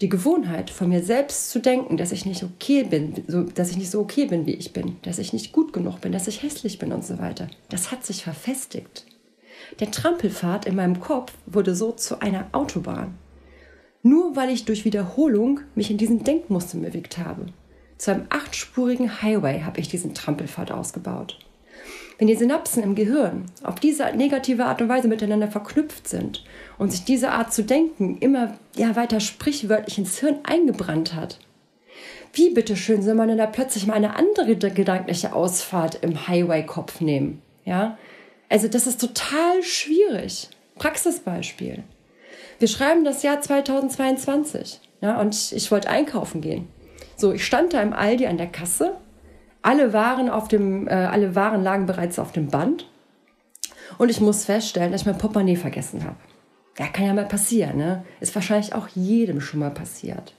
Die 0.02 0.10
Gewohnheit, 0.10 0.68
von 0.68 0.90
mir 0.90 1.02
selbst 1.02 1.50
zu 1.50 1.58
denken, 1.58 1.96
dass 1.96 2.12
ich 2.12 2.26
nicht 2.26 2.42
okay 2.42 2.84
bin, 2.84 3.24
so, 3.28 3.44
dass 3.44 3.70
ich 3.70 3.78
nicht 3.78 3.90
so 3.90 4.00
okay 4.00 4.26
bin, 4.26 4.44
wie 4.44 4.52
ich 4.52 4.74
bin, 4.74 4.96
dass 5.02 5.18
ich 5.18 5.32
nicht 5.32 5.52
gut 5.52 5.72
genug 5.72 6.02
bin, 6.02 6.12
dass 6.12 6.28
ich 6.28 6.42
hässlich 6.42 6.78
bin 6.78 6.92
und 6.92 7.02
so 7.02 7.18
weiter, 7.18 7.48
das 7.70 7.90
hat 7.90 8.04
sich 8.04 8.24
verfestigt. 8.24 9.06
Der 9.80 9.90
Trampelpfad 9.90 10.66
in 10.66 10.76
meinem 10.76 11.00
Kopf 11.00 11.32
wurde 11.46 11.74
so 11.74 11.92
zu 11.92 12.20
einer 12.20 12.46
Autobahn. 12.52 13.16
Nur 14.02 14.36
weil 14.36 14.50
ich 14.50 14.66
durch 14.66 14.84
Wiederholung 14.84 15.60
mich 15.74 15.90
in 15.90 15.96
diesen 15.96 16.24
Denkmustern 16.24 16.82
bewegt 16.82 17.16
habe. 17.16 17.46
Zu 17.96 18.10
einem 18.12 18.26
achtspurigen 18.28 19.22
Highway 19.22 19.62
habe 19.62 19.80
ich 19.80 19.88
diesen 19.88 20.12
Trampelpfad 20.12 20.72
ausgebaut. 20.72 21.38
Wenn 22.18 22.28
die 22.28 22.34
Synapsen 22.34 22.82
im 22.82 22.94
Gehirn 22.94 23.44
auf 23.62 23.78
diese 23.78 24.04
negative 24.16 24.64
Art 24.64 24.80
und 24.80 24.88
Weise 24.88 25.06
miteinander 25.06 25.48
verknüpft 25.48 26.08
sind 26.08 26.44
und 26.78 26.90
sich 26.90 27.04
diese 27.04 27.30
Art 27.30 27.52
zu 27.52 27.62
denken 27.62 28.16
immer 28.18 28.56
ja, 28.74 28.96
weiter 28.96 29.20
sprichwörtlich 29.20 29.98
ins 29.98 30.18
Hirn 30.18 30.38
eingebrannt 30.44 31.14
hat, 31.14 31.38
wie 32.32 32.50
bitteschön 32.50 33.02
soll 33.02 33.14
man 33.14 33.28
denn 33.28 33.38
da 33.38 33.46
plötzlich 33.46 33.86
mal 33.86 33.94
eine 33.94 34.16
andere 34.16 34.56
gedankliche 34.56 35.34
Ausfahrt 35.34 35.98
im 36.02 36.26
Highway-Kopf 36.26 37.00
nehmen? 37.00 37.42
Ja? 37.64 37.98
Also 38.48 38.68
das 38.68 38.86
ist 38.86 39.00
total 39.00 39.62
schwierig. 39.62 40.48
Praxisbeispiel. 40.76 41.82
Wir 42.58 42.68
schreiben 42.68 43.04
das 43.04 43.22
Jahr 43.22 43.40
2022 43.40 44.80
ja, 45.00 45.20
und 45.20 45.52
ich 45.52 45.70
wollte 45.70 45.88
einkaufen 45.88 46.40
gehen. 46.40 46.68
So, 47.16 47.32
ich 47.32 47.44
stand 47.44 47.72
da 47.72 47.82
im 47.82 47.92
Aldi 47.92 48.26
an 48.26 48.36
der 48.36 48.46
Kasse 48.48 48.96
alle 49.66 49.92
Waren, 49.92 50.30
auf 50.30 50.46
dem, 50.46 50.86
äh, 50.86 50.92
alle 50.92 51.34
Waren 51.34 51.62
lagen 51.62 51.86
bereits 51.86 52.18
auf 52.20 52.30
dem 52.30 52.48
Band. 52.48 52.88
Und 53.98 54.10
ich 54.10 54.20
muss 54.20 54.44
feststellen, 54.44 54.92
dass 54.92 55.00
ich 55.02 55.06
mein 55.06 55.18
Portemonnaie 55.18 55.56
vergessen 55.56 56.04
habe. 56.04 56.16
Ja, 56.78 56.86
kann 56.86 57.06
ja 57.06 57.14
mal 57.14 57.26
passieren, 57.26 57.76
ne? 57.76 58.04
Ist 58.20 58.34
wahrscheinlich 58.34 58.74
auch 58.74 58.88
jedem 58.94 59.40
schon 59.40 59.60
mal 59.60 59.70
passiert. 59.70 60.34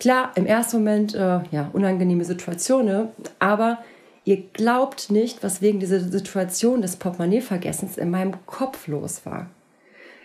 Klar, 0.00 0.32
im 0.34 0.46
ersten 0.46 0.78
Moment, 0.78 1.14
äh, 1.14 1.40
ja, 1.50 1.70
unangenehme 1.72 2.24
Situation, 2.24 2.84
ne? 2.84 3.10
aber 3.38 3.78
ihr 4.24 4.42
glaubt 4.52 5.10
nicht, 5.10 5.42
was 5.42 5.62
wegen 5.62 5.78
dieser 5.78 6.00
Situation 6.00 6.82
des 6.82 6.96
Portemonnaie-Vergessens 6.96 7.96
in 7.96 8.10
meinem 8.10 8.44
Kopf 8.46 8.88
los 8.88 9.24
war. 9.24 9.48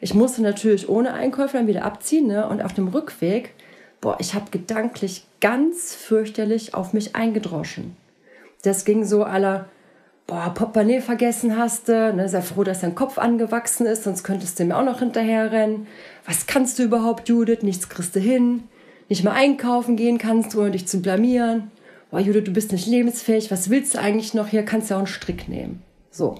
Ich 0.01 0.15
musste 0.15 0.41
natürlich 0.41 0.89
ohne 0.89 1.13
Einkäufe 1.13 1.57
dann 1.57 1.67
wieder 1.67 1.85
abziehen 1.85 2.27
ne? 2.27 2.47
und 2.49 2.63
auf 2.63 2.73
dem 2.73 2.87
Rückweg, 2.87 3.53
boah, 4.01 4.17
ich 4.19 4.33
habe 4.33 4.49
gedanklich 4.49 5.27
ganz 5.39 5.93
fürchterlich 5.93 6.73
auf 6.73 6.93
mich 6.93 7.15
eingedroschen. 7.15 7.95
Das 8.63 8.85
ging 8.85 9.03
so 9.05 9.23
aller, 9.23 9.67
boah, 10.25 10.53
Portemonnaie 10.53 11.01
vergessen 11.01 11.57
hast 11.57 11.87
du, 11.87 12.13
ne, 12.13 12.27
sei 12.27 12.41
froh, 12.41 12.63
dass 12.63 12.81
dein 12.81 12.95
Kopf 12.95 13.17
angewachsen 13.17 13.85
ist, 13.85 14.03
sonst 14.03 14.23
könntest 14.23 14.59
du 14.59 14.65
mir 14.65 14.77
auch 14.77 14.85
noch 14.85 14.99
hinterherrennen. 14.99 15.87
Was 16.25 16.47
kannst 16.47 16.79
du 16.79 16.83
überhaupt, 16.83 17.29
Judith? 17.29 17.61
Nichts 17.61 17.89
kriegst 17.89 18.15
du 18.15 18.19
hin. 18.19 18.63
Nicht 19.09 19.23
mal 19.23 19.31
einkaufen 19.31 19.95
gehen 19.95 20.17
kannst 20.17 20.55
ohne 20.55 20.71
dich 20.71 20.87
zu 20.87 21.01
blamieren. 21.01 21.71
Boah, 22.11 22.19
Judith, 22.19 22.45
du 22.45 22.51
bist 22.51 22.71
nicht 22.71 22.87
lebensfähig. 22.87 23.51
Was 23.51 23.69
willst 23.69 23.95
du 23.95 23.99
eigentlich 23.99 24.33
noch 24.33 24.47
hier? 24.47 24.63
Kannst 24.63 24.89
ja 24.89 24.97
auch 24.97 25.01
einen 25.01 25.07
Strick 25.07 25.47
nehmen. 25.47 25.83
So. 26.09 26.35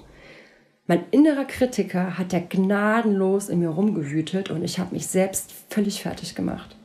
Mein 0.86 1.04
innerer 1.10 1.44
Kritiker 1.44 2.16
hat 2.16 2.32
ja 2.32 2.40
gnadenlos 2.40 3.50
in 3.50 3.58
mir 3.58 3.68
rumgewütet 3.68 4.50
und 4.50 4.64
ich 4.64 4.78
habe 4.78 4.94
mich 4.94 5.06
selbst 5.06 5.52
völlig 5.68 6.02
fertig 6.02 6.34
gemacht. 6.34 6.77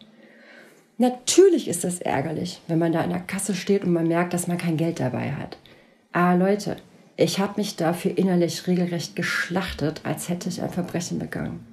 Natürlich 0.98 1.68
ist 1.68 1.84
das 1.84 2.00
ärgerlich, 2.00 2.62
wenn 2.68 2.80
man 2.80 2.92
da 2.92 3.04
in 3.04 3.10
der 3.10 3.20
Kasse 3.20 3.56
steht 3.56 3.84
und 3.84 3.94
man 3.94 4.08
merkt, 4.08 4.34
dass 4.34 4.48
man 4.48 4.58
kein 4.58 4.78
Geld 4.78 5.00
dabei 5.00 5.32
hat. 5.32 5.58
Aber 6.12 6.38
Leute, 6.38 6.78
ich 7.18 7.40
habe 7.40 7.54
mich 7.58 7.76
dafür 7.76 8.18
innerlich 8.18 8.68
regelrecht 8.68 9.16
geschlachtet, 9.16 10.02
als 10.04 10.30
hätte 10.30 10.50
ich 10.50 10.62
ein 10.62 10.70
Verbrechen 10.70 11.20
begangen. 11.20 11.66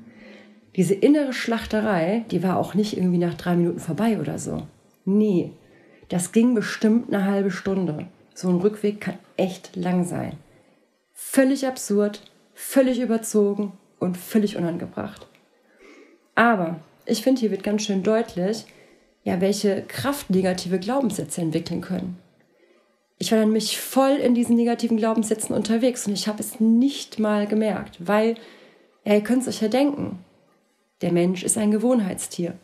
Diese 0.76 0.94
innere 0.94 1.32
Schlachterei, 1.32 2.24
die 2.30 2.42
war 2.42 2.56
auch 2.56 2.74
nicht 2.74 2.96
irgendwie 2.96 3.18
nach 3.18 3.34
drei 3.34 3.56
Minuten 3.56 3.80
vorbei 3.80 4.18
oder 4.18 4.38
so. 4.38 4.62
Nee, 5.04 5.52
das 6.08 6.32
ging 6.32 6.54
bestimmt 6.54 7.12
eine 7.12 7.24
halbe 7.24 7.50
Stunde. 7.50 8.06
So 8.34 8.48
ein 8.48 8.56
Rückweg 8.56 9.00
kann 9.00 9.18
echt 9.36 9.76
lang 9.76 10.04
sein. 10.04 10.34
Völlig 11.12 11.66
absurd, 11.66 12.22
völlig 12.54 13.00
überzogen 13.00 13.72
und 13.98 14.16
völlig 14.16 14.56
unangebracht. 14.56 15.26
Aber 16.34 16.80
ich 17.06 17.22
finde, 17.22 17.40
hier 17.40 17.50
wird 17.50 17.62
ganz 17.62 17.82
schön 17.82 18.02
deutlich, 18.02 18.66
ja, 19.24 19.40
welche 19.40 19.82
Kraft 19.82 20.30
negative 20.30 20.78
Glaubenssätze 20.78 21.40
entwickeln 21.40 21.80
können. 21.80 22.18
Ich 23.18 23.32
war 23.32 23.38
dann 23.38 23.52
mich 23.52 23.78
voll 23.78 24.12
in 24.12 24.34
diesen 24.34 24.56
negativen 24.56 24.96
Glaubenssätzen 24.96 25.54
unterwegs 25.54 26.06
und 26.06 26.14
ich 26.14 26.26
habe 26.26 26.40
es 26.40 26.58
nicht 26.58 27.18
mal 27.18 27.46
gemerkt, 27.46 27.98
weil, 28.00 28.36
ja, 29.04 29.14
ihr 29.14 29.20
könnt 29.20 29.42
es 29.42 29.48
euch 29.48 29.60
ja 29.60 29.68
denken, 29.68 30.24
der 31.02 31.12
Mensch 31.12 31.42
ist 31.42 31.58
ein 31.58 31.70
Gewohnheitstier. 31.70 32.54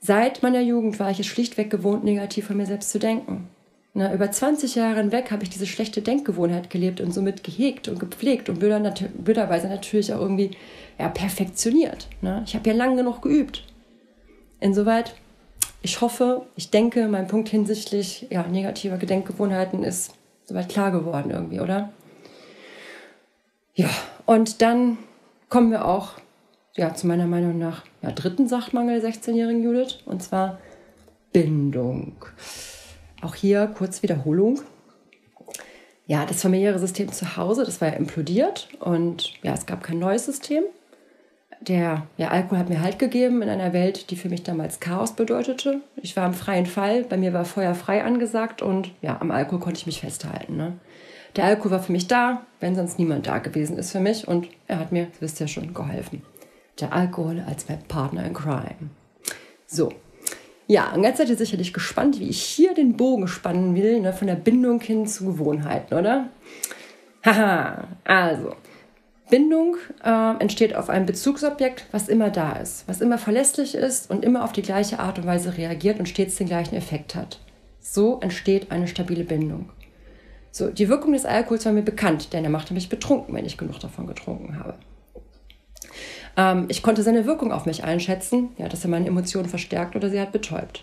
Seit 0.00 0.42
meiner 0.42 0.60
Jugend 0.60 0.98
war 1.00 1.10
ich 1.10 1.20
es 1.20 1.26
schlichtweg 1.26 1.70
gewohnt, 1.70 2.04
negativ 2.04 2.46
von 2.46 2.56
mir 2.56 2.66
selbst 2.66 2.90
zu 2.90 2.98
denken. 2.98 3.48
Na, 3.94 4.14
über 4.14 4.30
20 4.30 4.74
Jahre 4.76 5.00
hinweg 5.00 5.30
habe 5.30 5.42
ich 5.42 5.50
diese 5.50 5.66
schlechte 5.66 6.02
Denkgewohnheit 6.02 6.70
gelebt 6.70 7.00
und 7.00 7.12
somit 7.12 7.42
gehegt 7.42 7.88
und 7.88 7.98
gepflegt 7.98 8.48
und 8.48 8.60
blöderweise 8.60 9.68
natürlich 9.68 10.12
auch 10.14 10.20
irgendwie 10.20 10.52
ja, 10.98 11.08
perfektioniert. 11.08 12.06
Na, 12.20 12.42
ich 12.46 12.54
habe 12.54 12.70
ja 12.70 12.76
lange 12.76 12.96
genug 12.96 13.22
geübt. 13.22 13.64
Insoweit 14.60 15.14
ich 15.82 16.00
hoffe, 16.00 16.46
ich 16.56 16.70
denke, 16.70 17.08
mein 17.08 17.28
Punkt 17.28 17.48
hinsichtlich 17.48 18.26
ja, 18.30 18.46
negativer 18.46 18.98
Gedenkgewohnheiten 18.98 19.84
ist 19.84 20.12
soweit 20.44 20.68
klar 20.68 20.90
geworden 20.90 21.30
irgendwie, 21.30 21.60
oder? 21.60 21.90
Ja, 23.74 23.88
und 24.26 24.60
dann 24.60 24.98
kommen 25.48 25.70
wir 25.70 25.86
auch 25.86 26.14
ja, 26.74 26.94
zu 26.94 27.06
meiner 27.06 27.26
Meinung 27.26 27.58
nach 27.58 27.84
ja, 28.02 28.12
dritten 28.12 28.48
Sachtmangel 28.48 29.00
der 29.00 29.10
16-jährigen 29.10 29.62
Judith, 29.62 29.98
und 30.04 30.22
zwar 30.22 30.58
Bindung. 31.32 32.16
Auch 33.20 33.34
hier 33.34 33.66
kurz 33.66 34.02
Wiederholung. 34.02 34.60
Ja, 36.06 36.24
das 36.24 36.40
familiäre 36.40 36.78
System 36.78 37.12
zu 37.12 37.36
Hause, 37.36 37.64
das 37.64 37.80
war 37.80 37.88
ja 37.88 37.94
implodiert 37.94 38.68
und 38.80 39.34
ja, 39.42 39.52
es 39.52 39.66
gab 39.66 39.82
kein 39.82 39.98
neues 39.98 40.24
System 40.24 40.64
der 41.60 42.06
ja, 42.16 42.28
Alkohol 42.28 42.58
hat 42.58 42.68
mir 42.68 42.80
Halt 42.80 42.98
gegeben 42.98 43.42
in 43.42 43.48
einer 43.48 43.72
Welt, 43.72 44.10
die 44.10 44.16
für 44.16 44.28
mich 44.28 44.42
damals 44.42 44.80
Chaos 44.80 45.12
bedeutete. 45.12 45.80
Ich 45.96 46.16
war 46.16 46.26
im 46.26 46.34
freien 46.34 46.66
Fall, 46.66 47.04
bei 47.04 47.16
mir 47.16 47.32
war 47.32 47.44
Feuer 47.44 47.74
frei 47.74 48.04
angesagt 48.04 48.62
und 48.62 48.90
ja, 49.02 49.20
am 49.20 49.30
Alkohol 49.30 49.60
konnte 49.60 49.78
ich 49.78 49.86
mich 49.86 50.00
festhalten. 50.00 50.56
Ne? 50.56 50.74
Der 51.36 51.44
Alkohol 51.44 51.72
war 51.72 51.82
für 51.82 51.92
mich 51.92 52.06
da, 52.06 52.46
wenn 52.60 52.74
sonst 52.74 52.98
niemand 52.98 53.26
da 53.26 53.38
gewesen 53.38 53.76
ist 53.78 53.92
für 53.92 54.00
mich 54.00 54.26
und 54.26 54.48
er 54.66 54.78
hat 54.78 54.92
mir, 54.92 55.08
wisst 55.20 55.40
ihr 55.40 55.48
schon, 55.48 55.74
geholfen. 55.74 56.22
Der 56.80 56.92
Alkohol 56.92 57.44
als 57.46 57.68
mein 57.68 57.82
Partner 57.84 58.24
in 58.24 58.34
Crime. 58.34 58.90
So. 59.66 59.92
Ja, 60.66 60.92
und 60.92 61.02
jetzt 61.02 61.18
seid 61.18 61.30
ihr 61.30 61.36
sicherlich 61.36 61.72
gespannt, 61.72 62.20
wie 62.20 62.28
ich 62.28 62.42
hier 62.42 62.74
den 62.74 62.96
Bogen 62.96 63.26
spannen 63.26 63.74
will, 63.74 64.00
ne, 64.00 64.12
von 64.12 64.26
der 64.26 64.34
Bindung 64.34 64.80
hin 64.80 65.06
zu 65.06 65.24
Gewohnheiten, 65.24 65.94
oder? 65.94 66.28
Haha, 67.24 67.88
also, 68.04 68.54
Bindung 69.30 69.76
äh, 70.04 70.36
entsteht 70.40 70.74
auf 70.74 70.88
einem 70.88 71.06
Bezugsobjekt, 71.06 71.86
was 71.92 72.08
immer 72.08 72.30
da 72.30 72.52
ist, 72.52 72.86
was 72.88 73.00
immer 73.00 73.18
verlässlich 73.18 73.74
ist 73.74 74.10
und 74.10 74.24
immer 74.24 74.44
auf 74.44 74.52
die 74.52 74.62
gleiche 74.62 74.98
Art 74.98 75.18
und 75.18 75.26
Weise 75.26 75.56
reagiert 75.56 75.98
und 75.98 76.08
stets 76.08 76.36
den 76.36 76.46
gleichen 76.46 76.74
Effekt 76.74 77.14
hat. 77.14 77.40
So 77.80 78.20
entsteht 78.20 78.70
eine 78.70 78.88
stabile 78.88 79.24
Bindung. 79.24 79.70
So, 80.50 80.70
die 80.70 80.88
Wirkung 80.88 81.12
des 81.12 81.26
Alkohols 81.26 81.64
war 81.66 81.72
mir 81.72 81.82
bekannt, 81.82 82.32
denn 82.32 82.44
er 82.44 82.50
machte 82.50 82.74
mich 82.74 82.88
betrunken, 82.88 83.34
wenn 83.34 83.46
ich 83.46 83.58
genug 83.58 83.78
davon 83.80 84.06
getrunken 84.06 84.58
habe. 84.58 84.74
Ähm, 86.36 86.66
ich 86.68 86.82
konnte 86.82 87.02
seine 87.02 87.26
Wirkung 87.26 87.52
auf 87.52 87.66
mich 87.66 87.84
einschätzen, 87.84 88.50
ja, 88.56 88.68
dass 88.68 88.84
er 88.84 88.90
meine 88.90 89.06
Emotionen 89.06 89.48
verstärkt 89.48 89.94
oder 89.94 90.10
sie 90.10 90.20
hat 90.20 90.32
betäubt. 90.32 90.82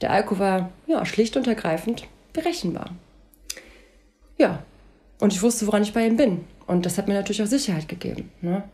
Der 0.00 0.10
Alkohol 0.10 0.38
war 0.38 0.70
ja, 0.86 1.04
schlicht 1.06 1.36
und 1.36 1.46
ergreifend 1.46 2.06
berechenbar. 2.32 2.90
Ja, 4.36 4.64
und 5.20 5.32
ich 5.32 5.42
wusste, 5.42 5.66
woran 5.66 5.82
ich 5.82 5.92
bei 5.92 6.06
ihm 6.06 6.16
bin. 6.16 6.44
Und 6.66 6.86
das 6.86 6.98
hat 6.98 7.08
mir 7.08 7.14
natürlich 7.14 7.42
auch 7.42 7.46
Sicherheit 7.46 7.88
gegeben. 7.88 8.30
Ne? 8.40 8.64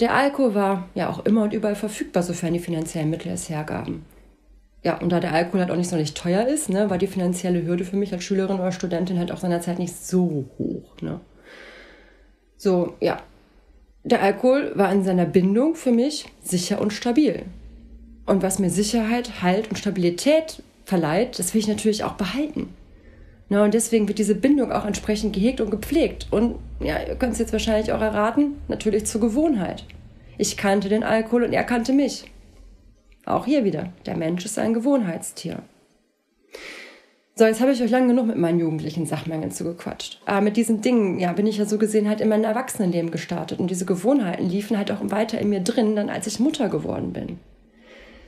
Der 0.00 0.14
Alkohol 0.14 0.54
war 0.54 0.88
ja 0.94 1.10
auch 1.10 1.24
immer 1.26 1.42
und 1.42 1.52
überall 1.52 1.74
verfügbar, 1.74 2.22
sofern 2.22 2.54
die 2.54 2.58
finanziellen 2.58 3.10
Mittel 3.10 3.32
es 3.32 3.50
hergaben. 3.50 4.04
Ja, 4.82 4.96
und 4.98 5.10
da 5.10 5.20
der 5.20 5.34
Alkohol 5.34 5.60
halt 5.60 5.70
auch 5.70 5.76
nicht 5.76 5.90
so 5.90 5.96
nicht 5.96 6.16
teuer 6.16 6.46
ist, 6.46 6.70
ne, 6.70 6.88
war 6.88 6.96
die 6.96 7.06
finanzielle 7.06 7.66
Hürde 7.66 7.84
für 7.84 7.96
mich 7.96 8.12
als 8.14 8.24
Schülerin 8.24 8.58
oder 8.58 8.72
Studentin 8.72 9.18
halt 9.18 9.30
auch 9.30 9.36
seinerzeit 9.36 9.78
nicht 9.78 9.94
so 9.94 10.46
hoch. 10.58 10.96
Ne? 11.02 11.20
So, 12.56 12.94
ja. 13.00 13.20
Der 14.04 14.22
Alkohol 14.22 14.72
war 14.76 14.90
in 14.90 15.04
seiner 15.04 15.26
Bindung 15.26 15.74
für 15.74 15.92
mich 15.92 16.24
sicher 16.42 16.80
und 16.80 16.94
stabil. 16.94 17.44
Und 18.24 18.42
was 18.42 18.58
mir 18.58 18.70
Sicherheit, 18.70 19.42
Halt 19.42 19.68
und 19.68 19.76
Stabilität 19.76 20.62
verleiht, 20.86 21.38
das 21.38 21.52
will 21.52 21.60
ich 21.60 21.68
natürlich 21.68 22.04
auch 22.04 22.14
behalten. 22.14 22.72
Na, 23.52 23.64
und 23.64 23.74
deswegen 23.74 24.06
wird 24.06 24.20
diese 24.20 24.36
Bindung 24.36 24.70
auch 24.70 24.86
entsprechend 24.86 25.34
gehegt 25.34 25.60
und 25.60 25.70
gepflegt. 25.70 26.28
Und 26.30 26.54
ja, 26.78 27.00
ihr 27.02 27.16
könnt 27.16 27.32
es 27.32 27.40
jetzt 27.40 27.52
wahrscheinlich 27.52 27.92
auch 27.92 28.00
erraten, 28.00 28.54
natürlich 28.68 29.06
zur 29.06 29.20
Gewohnheit. 29.20 29.84
Ich 30.38 30.56
kannte 30.56 30.88
den 30.88 31.02
Alkohol 31.02 31.42
und 31.42 31.52
er 31.52 31.64
kannte 31.64 31.92
mich. 31.92 32.24
Auch 33.26 33.46
hier 33.46 33.64
wieder, 33.64 33.92
der 34.06 34.16
Mensch 34.16 34.44
ist 34.44 34.56
ein 34.56 34.72
Gewohnheitstier. 34.72 35.64
So, 37.34 37.44
jetzt 37.44 37.60
habe 37.60 37.72
ich 37.72 37.82
euch 37.82 37.90
lange 37.90 38.08
genug 38.08 38.28
mit 38.28 38.36
meinen 38.36 38.60
jugendlichen 38.60 39.06
Sachmängeln 39.06 39.50
zugequatscht. 39.50 40.20
Aber 40.26 40.42
mit 40.42 40.56
diesen 40.56 40.80
Dingen, 40.80 41.18
ja, 41.18 41.32
bin 41.32 41.48
ich 41.48 41.58
ja 41.58 41.64
so 41.66 41.76
gesehen 41.76 42.08
halt 42.08 42.20
in 42.20 42.28
mein 42.28 42.44
Erwachsenenleben 42.44 43.10
gestartet. 43.10 43.58
Und 43.58 43.68
diese 43.68 43.84
Gewohnheiten 43.84 44.48
liefen 44.48 44.78
halt 44.78 44.92
auch 44.92 45.00
weiter 45.02 45.40
in 45.40 45.48
mir 45.48 45.60
drin, 45.60 45.96
dann 45.96 46.08
als 46.08 46.28
ich 46.28 46.38
Mutter 46.38 46.68
geworden 46.68 47.12
bin. 47.12 47.40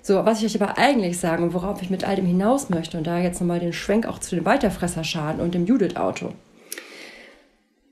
So, 0.02 0.24
was 0.24 0.42
ich 0.42 0.46
euch 0.46 0.60
aber 0.60 0.78
eigentlich 0.78 1.18
sagen 1.18 1.44
und 1.44 1.54
worauf 1.54 1.80
ich 1.80 1.88
mit 1.88 2.04
all 2.04 2.16
dem 2.16 2.26
hinaus 2.26 2.70
möchte, 2.70 2.98
und 2.98 3.06
da 3.06 3.20
jetzt 3.20 3.40
nochmal 3.40 3.60
den 3.60 3.72
Schwenk 3.72 4.06
auch 4.06 4.18
zu 4.18 4.34
den 4.34 4.44
Weiterfresserschaden 4.44 5.40
und 5.40 5.54
dem 5.54 5.64
Judith-Auto. 5.64 6.32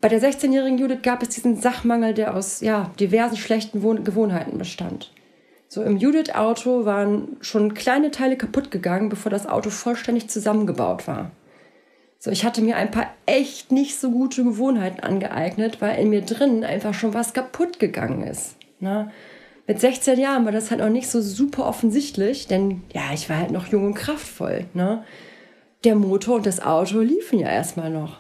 Bei 0.01 0.09
der 0.09 0.21
16-jährigen 0.21 0.79
Judith 0.79 1.03
gab 1.03 1.23
es 1.23 1.29
diesen 1.29 1.57
Sachmangel, 1.57 2.15
der 2.15 2.35
aus 2.35 2.63
ja, 2.63 2.91
diversen 2.99 3.37
schlechten 3.37 3.83
Wohn 3.83 4.03
Gewohnheiten 4.03 4.59
bestand. 4.59 5.13
So 5.69 5.85
im 5.85 5.99
Judith-Auto 5.99 6.85
waren 6.85 7.37
schon 7.43 7.75
kleine 7.75 8.11
Teile 8.11 8.37
kaputt 8.37 8.73
gegangen, 8.73 9.09
bevor 9.09 9.31
das 9.31 9.47
Auto 9.47 9.71
vollständig 9.71 10.29
zusammengebaut 10.29 11.07
war. 11.07 11.31
So, 12.19 12.33
ich 12.33 12.45
hatte 12.45 12.61
mir 12.61 12.77
ein 12.77 12.91
paar 12.91 13.07
echt 13.25 13.71
nicht 13.71 13.99
so 13.99 14.11
gute 14.11 14.43
Gewohnheiten 14.43 15.01
angeeignet, 15.01 15.81
weil 15.81 15.99
in 16.01 16.11
mir 16.11 16.23
drin 16.23 16.65
einfach 16.65 16.93
schon 16.93 17.15
was 17.15 17.35
kaputt 17.35 17.79
gegangen 17.79 18.25
ist. 18.25 18.57
Ne? 18.81 19.13
Mit 19.71 19.79
16 19.79 20.19
Jahren 20.19 20.45
war 20.47 20.51
das 20.51 20.73
halt 20.73 20.83
auch 20.83 20.89
nicht 20.89 21.09
so 21.09 21.21
super 21.23 21.65
offensichtlich, 21.65 22.49
denn 22.49 22.83
ja, 22.93 23.03
ich 23.15 23.31
war 23.31 23.37
halt 23.37 23.53
noch 23.53 23.69
jung 23.69 23.87
und 23.87 23.95
kraftvoll. 23.95 24.65
Ne? 24.75 25.05
Der 25.85 25.95
Motor 25.95 26.35
und 26.35 26.47
das 26.47 26.61
Auto 26.61 26.99
liefen 26.99 27.39
ja 27.39 27.47
erstmal 27.47 27.89
noch. 27.89 28.19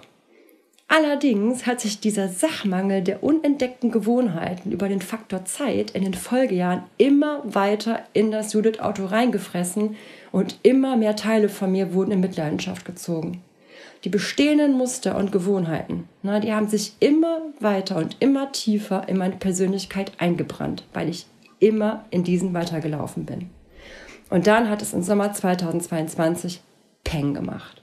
Allerdings 0.87 1.67
hat 1.67 1.81
sich 1.81 1.99
dieser 1.99 2.29
Sachmangel 2.29 3.03
der 3.03 3.25
unentdeckten 3.25 3.91
Gewohnheiten 3.91 4.71
über 4.71 4.89
den 4.89 5.03
Faktor 5.03 5.45
Zeit 5.45 5.91
in 5.91 6.05
den 6.05 6.15
Folgejahren 6.15 6.85
immer 6.99 7.43
weiter 7.45 8.05
in 8.13 8.31
das 8.31 8.53
Judith-Auto 8.53 9.07
reingefressen 9.07 9.97
und 10.31 10.57
immer 10.63 10.97
mehr 10.97 11.17
Teile 11.17 11.49
von 11.49 11.73
mir 11.73 11.93
wurden 11.93 12.13
in 12.13 12.21
Mitleidenschaft 12.21 12.85
gezogen. 12.85 13.43
Die 14.05 14.09
bestehenden 14.09 14.75
Muster 14.75 15.17
und 15.17 15.33
Gewohnheiten, 15.33 16.09
na, 16.23 16.39
die 16.39 16.53
haben 16.53 16.69
sich 16.69 16.93
immer 17.01 17.41
weiter 17.59 17.97
und 17.97 18.19
immer 18.21 18.53
tiefer 18.53 19.09
in 19.09 19.19
meine 19.19 19.35
Persönlichkeit 19.35 20.13
eingebrannt, 20.19 20.85
weil 20.93 21.09
ich 21.09 21.27
immer 21.61 22.05
in 22.11 22.25
diesen 22.25 22.53
weitergelaufen 22.53 23.25
bin. 23.25 23.51
Und 24.29 24.47
dann 24.47 24.69
hat 24.69 24.83
es 24.83 24.93
im 24.93 25.03
Sommer 25.03 25.33
2022 25.33 26.63
Peng 27.05 27.35
gemacht. 27.35 27.83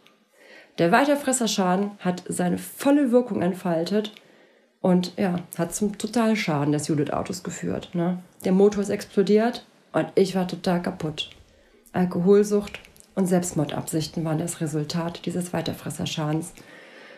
Der 0.77 0.91
Weiterfresserschaden 0.91 1.91
hat 1.99 2.23
seine 2.27 2.57
volle 2.57 3.11
Wirkung 3.11 3.41
entfaltet 3.41 4.13
und 4.81 5.13
ja, 5.17 5.39
hat 5.57 5.73
zum 5.73 5.97
Totalschaden 5.97 6.71
des 6.71 6.87
Judith-Autos 6.87 7.43
geführt. 7.43 7.89
Ne? 7.93 8.19
Der 8.45 8.51
Motor 8.51 8.83
ist 8.83 8.89
explodiert 8.89 9.65
und 9.91 10.07
ich 10.15 10.35
war 10.35 10.47
total 10.47 10.81
kaputt. 10.81 11.31
Alkoholsucht 11.93 12.79
und 13.15 13.25
Selbstmordabsichten 13.25 14.23
waren 14.23 14.37
das 14.37 14.61
Resultat 14.61 15.25
dieses 15.25 15.51
Weiterfresserschadens. 15.51 16.53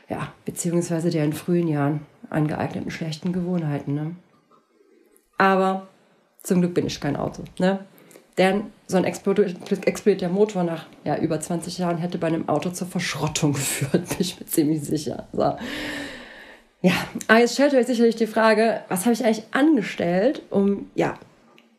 Ja, 0.08 0.32
beziehungsweise 0.46 1.10
der 1.10 1.26
in 1.26 1.34
frühen 1.34 1.68
Jahren 1.68 2.06
angeeigneten 2.30 2.92
schlechten 2.92 3.34
Gewohnheiten. 3.34 3.94
Ne? 3.94 4.16
Aber 5.38 5.88
zum 6.44 6.62
Glück 6.62 6.74
bin 6.74 6.88
ich 6.88 7.00
kein 7.00 7.16
Auto. 7.16 7.44
Ne? 7.60 7.80
Denn 8.38 8.68
so 8.88 8.98
ein 8.98 9.04
explodierter 9.04 10.30
Motor 10.30 10.64
nach 10.64 10.86
ja, 11.04 11.18
über 11.18 11.40
20 11.40 11.78
Jahren 11.78 11.98
hätte 11.98 12.18
bei 12.18 12.28
einem 12.28 12.48
Auto 12.48 12.70
zur 12.70 12.88
Verschrottung 12.88 13.54
geführt, 13.54 14.08
bin 14.08 14.18
ich 14.20 14.40
mir 14.40 14.46
ziemlich 14.46 14.82
sicher. 14.82 15.28
So. 15.34 15.56
Ja, 16.82 16.94
aber 17.28 17.40
jetzt 17.40 17.54
stellt 17.54 17.74
euch 17.74 17.88
sicherlich 17.88 18.16
die 18.16 18.28
Frage, 18.28 18.82
was 18.88 19.02
habe 19.02 19.14
ich 19.14 19.26
eigentlich 19.26 19.44
angestellt, 19.52 20.42
um 20.50 20.90
ja 20.96 21.16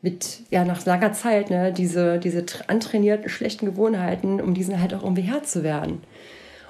mit 0.03 0.41
ja 0.51 0.63
nach 0.63 0.85
langer 0.85 1.13
Zeit 1.13 1.49
ne, 1.49 1.73
diese 1.73 2.19
diese 2.19 2.45
antrainierten 2.67 3.29
schlechten 3.29 3.65
Gewohnheiten, 3.65 4.39
um 4.39 4.53
diesen 4.53 4.79
halt 4.79 4.93
auch 4.93 5.03
irgendwie 5.03 5.23
Herr 5.23 5.43
zu 5.43 5.63
werden. 5.63 6.03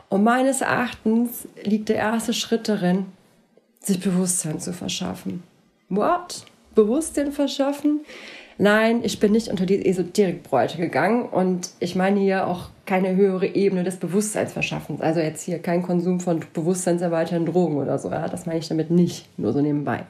Und 0.07 0.23
meines 0.23 0.61
Erachtens 0.61 1.47
liegt 1.63 1.89
der 1.89 1.97
erste 1.97 2.33
Schritt 2.33 2.67
darin, 2.67 3.07
sich 3.81 3.99
Bewusstsein 3.99 4.59
zu 4.59 4.73
verschaffen. 4.73 5.43
What? 5.89 6.45
Bewusstsein 6.75 7.31
verschaffen? 7.31 8.01
Nein, 8.57 9.01
ich 9.03 9.19
bin 9.19 9.31
nicht 9.31 9.47
unter 9.47 9.65
die 9.65 9.85
Esoterikbräute 9.85 10.77
gegangen 10.77 11.23
und 11.23 11.71
ich 11.79 11.95
meine 11.95 12.19
hier 12.19 12.47
auch 12.47 12.69
keine 12.85 13.15
höhere 13.15 13.47
Ebene 13.47 13.83
des 13.83 13.95
Bewusstseinssverschaffens. 13.95 15.01
Also 15.01 15.19
jetzt 15.19 15.41
hier 15.43 15.59
kein 15.59 15.81
Konsum 15.81 16.19
von 16.19 16.43
bewusstseinserweiternden 16.53 17.51
Drogen 17.51 17.77
oder 17.77 17.97
so. 17.97 18.11
Ja? 18.11 18.27
Das 18.27 18.45
meine 18.45 18.59
ich 18.59 18.67
damit 18.67 18.91
nicht, 18.91 19.27
nur 19.39 19.53
so 19.53 19.61
nebenbei. 19.61 20.03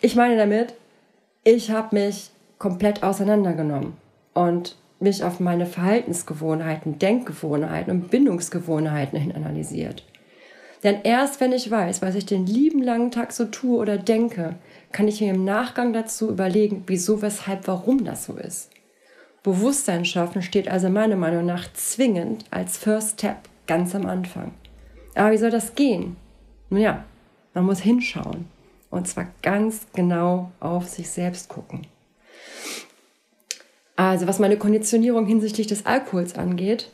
Ich 0.00 0.14
meine 0.14 0.36
damit, 0.36 0.74
ich 1.42 1.70
habe 1.70 1.96
mich 1.96 2.30
komplett 2.58 3.02
auseinandergenommen 3.02 3.94
und 4.34 4.76
mich 5.00 5.24
auf 5.24 5.40
meine 5.40 5.66
Verhaltensgewohnheiten, 5.66 6.98
Denkgewohnheiten 6.98 7.90
und 7.90 8.10
Bindungsgewohnheiten 8.10 9.18
hin 9.18 9.34
analysiert. 9.34 10.04
Denn 10.82 10.98
erst 11.02 11.40
wenn 11.40 11.52
ich 11.52 11.70
weiß, 11.70 12.02
was 12.02 12.14
ich 12.14 12.26
den 12.26 12.46
lieben 12.46 12.82
langen 12.82 13.10
Tag 13.10 13.32
so 13.32 13.46
tue 13.46 13.78
oder 13.78 13.98
denke, 13.98 14.54
kann 14.92 15.08
ich 15.08 15.20
mir 15.20 15.34
im 15.34 15.44
Nachgang 15.44 15.92
dazu 15.92 16.30
überlegen, 16.30 16.84
wieso, 16.86 17.22
weshalb, 17.22 17.66
warum 17.66 18.04
das 18.04 18.24
so 18.24 18.34
ist. 18.36 18.70
Bewusstsein 19.42 20.04
schaffen 20.04 20.42
steht 20.42 20.68
also 20.68 20.88
meiner 20.88 21.16
Meinung 21.16 21.46
nach 21.46 21.72
zwingend 21.72 22.44
als 22.50 22.76
First 22.76 23.20
Step 23.20 23.36
ganz 23.66 23.94
am 23.94 24.06
Anfang. 24.06 24.52
Aber 25.14 25.32
wie 25.32 25.38
soll 25.38 25.50
das 25.50 25.74
gehen? 25.74 26.16
Nun 26.68 26.80
ja, 26.80 27.04
man 27.54 27.64
muss 27.64 27.80
hinschauen 27.80 28.46
und 28.90 29.06
zwar 29.06 29.28
ganz 29.42 29.86
genau 29.94 30.50
auf 30.60 30.88
sich 30.88 31.10
selbst 31.10 31.48
gucken. 31.48 31.86
Also 33.94 34.26
was 34.26 34.38
meine 34.38 34.58
Konditionierung 34.58 35.26
hinsichtlich 35.26 35.66
des 35.66 35.86
Alkohols 35.86 36.34
angeht, 36.34 36.90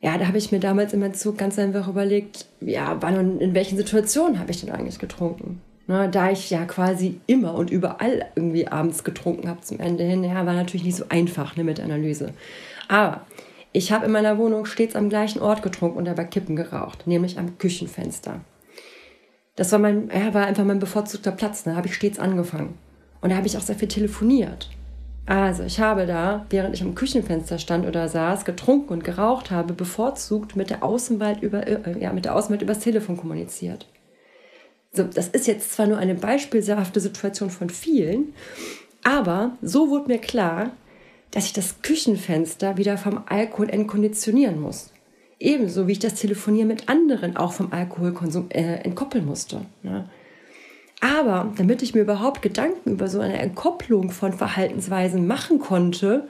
ja, 0.00 0.18
da 0.18 0.28
habe 0.28 0.38
ich 0.38 0.52
mir 0.52 0.60
damals 0.60 0.92
im 0.92 1.02
Entzug 1.02 1.38
ganz 1.38 1.58
einfach 1.58 1.88
überlegt, 1.88 2.46
ja, 2.60 2.96
wann 3.00 3.16
und 3.18 3.40
in 3.40 3.54
welchen 3.54 3.76
Situationen 3.76 4.38
habe 4.38 4.50
ich 4.50 4.60
denn 4.60 4.70
eigentlich 4.70 4.98
getrunken? 4.98 5.62
Ne, 5.88 6.08
da 6.08 6.30
ich 6.32 6.50
ja 6.50 6.64
quasi 6.64 7.20
immer 7.28 7.54
und 7.54 7.70
überall 7.70 8.26
irgendwie 8.34 8.66
abends 8.66 9.04
getrunken 9.04 9.48
habe 9.48 9.60
zum 9.60 9.78
Ende 9.78 10.02
hin, 10.02 10.24
ja, 10.24 10.44
war 10.44 10.54
natürlich 10.54 10.84
nicht 10.84 10.96
so 10.96 11.04
einfach 11.08 11.56
ne, 11.56 11.62
mit 11.62 11.78
Analyse. 11.78 12.32
Aber 12.88 13.24
ich 13.72 13.92
habe 13.92 14.06
in 14.06 14.12
meiner 14.12 14.36
Wohnung 14.36 14.64
stets 14.64 14.96
am 14.96 15.08
gleichen 15.08 15.40
Ort 15.40 15.62
getrunken 15.62 15.98
und 15.98 16.06
dabei 16.06 16.24
Kippen 16.24 16.56
geraucht, 16.56 17.06
nämlich 17.06 17.38
am 17.38 17.56
Küchenfenster. 17.58 18.40
Das 19.54 19.70
war, 19.70 19.78
mein, 19.78 20.10
ja, 20.12 20.34
war 20.34 20.46
einfach 20.46 20.64
mein 20.64 20.80
bevorzugter 20.80 21.30
Platz, 21.30 21.62
da 21.62 21.70
ne, 21.70 21.76
habe 21.76 21.86
ich 21.86 21.94
stets 21.94 22.18
angefangen. 22.18 22.74
Und 23.20 23.30
da 23.30 23.36
habe 23.36 23.46
ich 23.46 23.56
auch 23.56 23.62
sehr 23.62 23.76
viel 23.76 23.88
telefoniert. 23.88 24.70
Also, 25.24 25.62
ich 25.62 25.80
habe 25.80 26.06
da, 26.06 26.46
während 26.50 26.74
ich 26.74 26.82
am 26.82 26.94
Küchenfenster 26.94 27.58
stand 27.58 27.86
oder 27.86 28.08
saß, 28.08 28.44
getrunken 28.44 28.92
und 28.92 29.04
geraucht 29.04 29.50
habe, 29.50 29.72
bevorzugt 29.72 30.56
mit 30.56 30.70
der 30.70 30.82
Außenwelt 30.82 31.42
über, 31.42 31.66
äh, 31.66 32.00
ja, 32.00 32.12
mit 32.12 32.24
der 32.24 32.34
Außenwelt 32.34 32.62
übers 32.62 32.80
Telefon 32.80 33.16
kommuniziert. 33.16 33.86
So, 34.96 35.04
das 35.04 35.28
ist 35.28 35.46
jetzt 35.46 35.72
zwar 35.72 35.86
nur 35.86 35.98
eine 35.98 36.14
beispielhafte 36.14 37.00
Situation 37.00 37.50
von 37.50 37.68
vielen, 37.68 38.32
aber 39.04 39.56
so 39.60 39.90
wurde 39.90 40.08
mir 40.08 40.18
klar, 40.18 40.72
dass 41.30 41.46
ich 41.46 41.52
das 41.52 41.82
Küchenfenster 41.82 42.78
wieder 42.78 42.96
vom 42.96 43.22
Alkohol 43.26 43.68
entkonditionieren 43.68 44.60
muss. 44.60 44.90
Ebenso 45.38 45.86
wie 45.86 45.92
ich 45.92 45.98
das 45.98 46.14
Telefonieren 46.14 46.68
mit 46.68 46.88
anderen 46.88 47.36
auch 47.36 47.52
vom 47.52 47.72
Alkoholkonsum 47.72 48.46
äh, 48.48 48.76
entkoppeln 48.76 49.26
musste. 49.26 49.60
Ne? 49.82 50.08
Aber 51.00 51.52
damit 51.56 51.82
ich 51.82 51.94
mir 51.94 52.00
überhaupt 52.00 52.40
Gedanken 52.40 52.92
über 52.92 53.08
so 53.08 53.20
eine 53.20 53.38
Entkopplung 53.38 54.10
von 54.10 54.32
Verhaltensweisen 54.32 55.26
machen 55.26 55.58
konnte, 55.58 56.26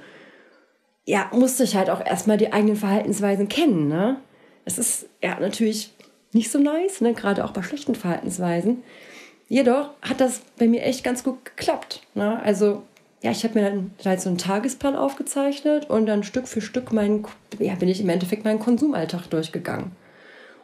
ja, 1.04 1.30
musste 1.32 1.62
ich 1.62 1.76
halt 1.76 1.88
auch 1.88 2.04
erstmal 2.04 2.36
die 2.36 2.52
eigenen 2.52 2.74
Verhaltensweisen 2.74 3.48
kennen. 3.48 3.86
Ne? 3.86 4.16
Das 4.64 4.76
ist 4.76 5.08
ja 5.22 5.38
natürlich 5.38 5.94
nicht 6.36 6.50
so 6.50 6.58
nice, 6.58 7.00
ne? 7.00 7.14
gerade 7.14 7.44
auch 7.44 7.50
bei 7.50 7.62
schlechten 7.62 7.94
Verhaltensweisen. 7.94 8.82
Jedoch 9.48 9.90
hat 10.02 10.20
das 10.20 10.42
bei 10.58 10.68
mir 10.68 10.82
echt 10.82 11.02
ganz 11.02 11.24
gut 11.24 11.44
geklappt. 11.44 12.02
Ne? 12.14 12.40
Also, 12.42 12.82
ja, 13.22 13.30
ich 13.30 13.44
habe 13.44 13.58
mir 13.58 13.70
dann 13.70 13.90
halt 14.04 14.20
so 14.20 14.28
einen 14.28 14.38
Tagesplan 14.38 14.94
aufgezeichnet 14.96 15.88
und 15.88 16.06
dann 16.06 16.22
Stück 16.22 16.46
für 16.46 16.60
Stück 16.60 16.92
meinen, 16.92 17.26
ja, 17.58 17.74
bin 17.74 17.88
ich 17.88 18.00
im 18.00 18.08
Endeffekt 18.08 18.44
meinen 18.44 18.60
Konsumalltag 18.60 19.28
durchgegangen. 19.30 19.92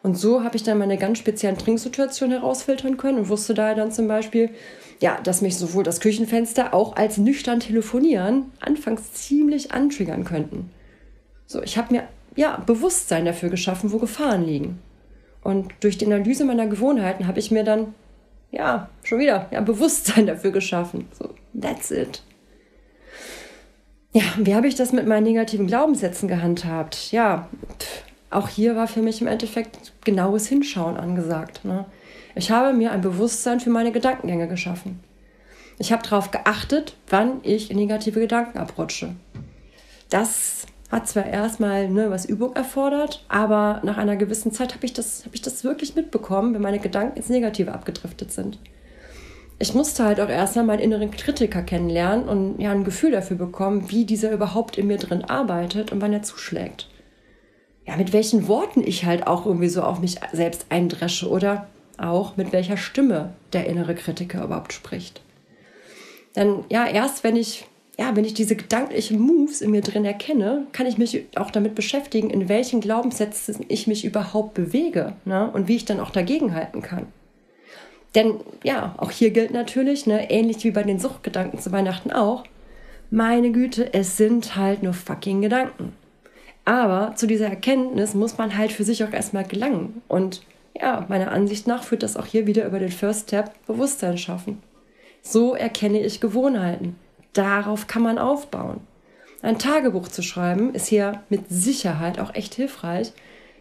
Und 0.02 0.18
so 0.18 0.42
habe 0.42 0.56
ich 0.56 0.64
dann 0.64 0.78
meine 0.78 0.98
ganz 0.98 1.18
speziellen 1.18 1.56
Trinksituationen 1.56 2.40
herausfiltern 2.40 2.96
können 2.96 3.18
und 3.18 3.28
wusste 3.28 3.54
daher 3.54 3.76
dann 3.76 3.92
zum 3.92 4.08
Beispiel, 4.08 4.50
ja, 5.00 5.20
dass 5.22 5.42
mich 5.42 5.56
sowohl 5.56 5.84
das 5.84 6.00
Küchenfenster 6.00 6.74
auch 6.74 6.96
als 6.96 7.18
nüchtern 7.18 7.60
telefonieren 7.60 8.50
anfangs 8.60 9.12
ziemlich 9.12 9.70
antriggern 9.72 10.24
könnten. 10.24 10.70
So, 11.46 11.62
ich 11.62 11.78
habe 11.78 11.94
mir 11.94 12.08
ja 12.34 12.56
Bewusstsein 12.66 13.24
dafür 13.24 13.48
geschaffen, 13.48 13.92
wo 13.92 13.98
Gefahren 13.98 14.44
liegen. 14.44 14.80
Und 15.42 15.72
durch 15.80 15.98
die 15.98 16.06
Analyse 16.06 16.44
meiner 16.44 16.66
Gewohnheiten 16.66 17.26
habe 17.26 17.38
ich 17.38 17.50
mir 17.50 17.64
dann, 17.64 17.94
ja, 18.50 18.88
schon 19.02 19.18
wieder, 19.18 19.48
ja, 19.50 19.60
Bewusstsein 19.60 20.26
dafür 20.26 20.52
geschaffen. 20.52 21.08
So, 21.18 21.34
that's 21.60 21.90
it. 21.90 22.22
Ja, 24.12 24.22
wie 24.36 24.54
habe 24.54 24.68
ich 24.68 24.74
das 24.74 24.92
mit 24.92 25.06
meinen 25.06 25.24
negativen 25.24 25.66
Glaubenssätzen 25.66 26.28
gehandhabt? 26.28 27.12
Ja, 27.12 27.48
auch 28.30 28.48
hier 28.48 28.76
war 28.76 28.86
für 28.86 29.02
mich 29.02 29.20
im 29.20 29.26
Endeffekt 29.26 29.92
genaues 30.04 30.46
Hinschauen 30.46 30.96
angesagt. 30.96 31.64
Ne? 31.64 31.86
Ich 32.34 32.50
habe 32.50 32.72
mir 32.74 32.92
ein 32.92 33.00
Bewusstsein 33.00 33.60
für 33.60 33.70
meine 33.70 33.92
Gedankengänge 33.92 34.48
geschaffen. 34.48 35.00
Ich 35.78 35.92
habe 35.92 36.02
darauf 36.02 36.30
geachtet, 36.30 36.96
wann 37.08 37.40
ich 37.42 37.70
in 37.70 37.76
negative 37.76 38.20
Gedanken 38.20 38.58
abrutsche. 38.58 39.16
das 40.10 40.66
hat 40.92 41.08
zwar 41.08 41.26
erstmal 41.26 41.88
ne, 41.88 42.10
was 42.10 42.26
Übung 42.26 42.54
erfordert, 42.54 43.24
aber 43.28 43.80
nach 43.82 43.96
einer 43.96 44.16
gewissen 44.16 44.52
Zeit 44.52 44.74
habe 44.74 44.84
ich, 44.84 44.92
das, 44.92 45.24
hab 45.24 45.34
ich 45.34 45.40
das 45.40 45.64
wirklich 45.64 45.96
mitbekommen, 45.96 46.52
wenn 46.54 46.60
meine 46.60 46.78
Gedanken 46.78 47.16
ins 47.16 47.30
Negative 47.30 47.72
abgedriftet 47.72 48.30
sind. 48.30 48.58
Ich 49.58 49.74
musste 49.74 50.04
halt 50.04 50.20
auch 50.20 50.28
erstmal 50.28 50.66
meinen 50.66 50.80
inneren 50.80 51.10
Kritiker 51.10 51.62
kennenlernen 51.62 52.28
und 52.28 52.60
ja 52.60 52.72
ein 52.72 52.84
Gefühl 52.84 53.10
dafür 53.10 53.38
bekommen, 53.38 53.90
wie 53.90 54.04
dieser 54.04 54.32
überhaupt 54.32 54.76
in 54.76 54.86
mir 54.86 54.98
drin 54.98 55.24
arbeitet 55.24 55.92
und 55.92 56.02
wann 56.02 56.12
er 56.12 56.22
zuschlägt. 56.22 56.88
Ja, 57.86 57.96
mit 57.96 58.12
welchen 58.12 58.46
Worten 58.46 58.82
ich 58.84 59.06
halt 59.06 59.26
auch 59.26 59.46
irgendwie 59.46 59.68
so 59.68 59.82
auf 59.82 59.98
mich 59.98 60.16
selbst 60.32 60.66
eindresche 60.68 61.28
oder 61.28 61.68
auch 61.96 62.36
mit 62.36 62.52
welcher 62.52 62.76
Stimme 62.76 63.32
der 63.52 63.66
innere 63.66 63.94
Kritiker 63.94 64.44
überhaupt 64.44 64.72
spricht. 64.72 65.22
Denn 66.36 66.64
ja, 66.68 66.86
erst 66.86 67.24
wenn 67.24 67.36
ich 67.36 67.66
ja, 67.98 68.16
wenn 68.16 68.24
ich 68.24 68.34
diese 68.34 68.56
gedanklichen 68.56 69.20
Moves 69.20 69.60
in 69.60 69.70
mir 69.70 69.82
drin 69.82 70.04
erkenne, 70.04 70.66
kann 70.72 70.86
ich 70.86 70.96
mich 70.96 71.26
auch 71.36 71.50
damit 71.50 71.74
beschäftigen, 71.74 72.30
in 72.30 72.48
welchen 72.48 72.80
Glaubenssätzen 72.80 73.66
ich 73.68 73.86
mich 73.86 74.04
überhaupt 74.04 74.54
bewege 74.54 75.14
ne? 75.24 75.50
und 75.52 75.68
wie 75.68 75.76
ich 75.76 75.84
dann 75.84 76.00
auch 76.00 76.10
dagegen 76.10 76.54
halten 76.54 76.80
kann. 76.80 77.06
Denn 78.14 78.40
ja, 78.62 78.94
auch 78.98 79.10
hier 79.10 79.30
gilt 79.30 79.52
natürlich, 79.52 80.06
ne, 80.06 80.30
ähnlich 80.30 80.64
wie 80.64 80.70
bei 80.70 80.82
den 80.82 80.98
Suchtgedanken 80.98 81.58
zu 81.58 81.72
Weihnachten 81.72 82.12
auch, 82.12 82.44
meine 83.10 83.52
Güte, 83.52 83.92
es 83.92 84.16
sind 84.16 84.56
halt 84.56 84.82
nur 84.82 84.94
fucking 84.94 85.42
Gedanken. 85.42 85.92
Aber 86.64 87.14
zu 87.16 87.26
dieser 87.26 87.48
Erkenntnis 87.48 88.14
muss 88.14 88.38
man 88.38 88.56
halt 88.56 88.72
für 88.72 88.84
sich 88.84 89.02
auch 89.04 89.12
erstmal 89.12 89.44
gelangen. 89.44 90.02
Und 90.08 90.42
ja, 90.78 91.04
meiner 91.08 91.32
Ansicht 91.32 91.66
nach 91.66 91.82
führt 91.84 92.02
das 92.02 92.16
auch 92.16 92.26
hier 92.26 92.46
wieder 92.46 92.66
über 92.66 92.78
den 92.78 92.90
First 92.90 93.28
Step 93.28 93.50
Bewusstsein 93.66 94.16
schaffen. 94.16 94.62
So 95.22 95.54
erkenne 95.54 96.00
ich 96.00 96.20
Gewohnheiten. 96.20 96.96
Darauf 97.32 97.86
kann 97.86 98.02
man 98.02 98.18
aufbauen. 98.18 98.80
Ein 99.42 99.58
Tagebuch 99.58 100.08
zu 100.08 100.22
schreiben 100.22 100.74
ist 100.74 100.86
hier 100.86 101.22
mit 101.28 101.48
Sicherheit 101.48 102.20
auch 102.20 102.34
echt 102.34 102.54
hilfreich. 102.54 103.12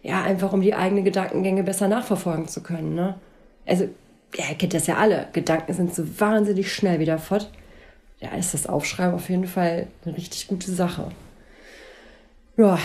Ja, 0.02 0.22
einfach 0.22 0.52
um 0.52 0.60
die 0.60 0.74
eigenen 0.74 1.04
Gedankengänge 1.04 1.62
besser 1.62 1.88
nachverfolgen 1.88 2.48
zu 2.48 2.62
können. 2.62 2.94
Ne? 2.94 3.14
Also, 3.66 3.88
ja, 4.34 4.44
ihr 4.50 4.56
kennt 4.56 4.74
das 4.74 4.86
ja 4.86 4.96
alle. 4.96 5.28
Gedanken 5.32 5.72
sind 5.74 5.94
so 5.94 6.20
wahnsinnig 6.20 6.72
schnell 6.72 6.98
wieder 6.98 7.18
fort. 7.18 7.50
Ja, 8.20 8.30
ist 8.36 8.54
das 8.54 8.66
Aufschreiben 8.66 9.14
auf 9.14 9.28
jeden 9.28 9.46
Fall 9.46 9.88
eine 10.04 10.16
richtig 10.16 10.46
gute 10.46 10.70
Sache. 10.70 11.08
Ja, 12.56 12.78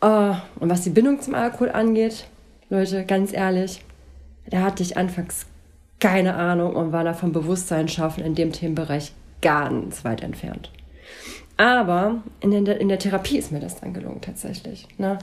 äh, 0.00 0.34
und 0.60 0.70
was 0.70 0.82
die 0.82 0.90
Bindung 0.90 1.20
zum 1.20 1.34
Alkohol 1.34 1.70
angeht, 1.70 2.26
Leute, 2.70 3.04
ganz 3.04 3.32
ehrlich, 3.32 3.82
da 4.46 4.62
hatte 4.62 4.82
ich 4.82 4.96
anfangs 4.96 5.46
keine 6.00 6.34
Ahnung 6.34 6.76
und 6.76 6.92
war 6.92 7.04
da 7.04 7.14
vom 7.14 7.32
Bewusstsein 7.32 7.88
schaffen 7.88 8.24
in 8.24 8.34
dem 8.34 8.52
Themenbereich 8.52 9.12
ganz 9.44 10.04
weit 10.04 10.22
entfernt. 10.22 10.70
Aber 11.56 12.22
in 12.40 12.64
der, 12.64 12.80
in 12.80 12.88
der 12.88 12.98
Therapie 12.98 13.38
ist 13.38 13.52
mir 13.52 13.60
das 13.60 13.80
dann 13.80 13.94
gelungen 13.94 14.20
tatsächlich. 14.20 14.88
Ne? 14.98 15.18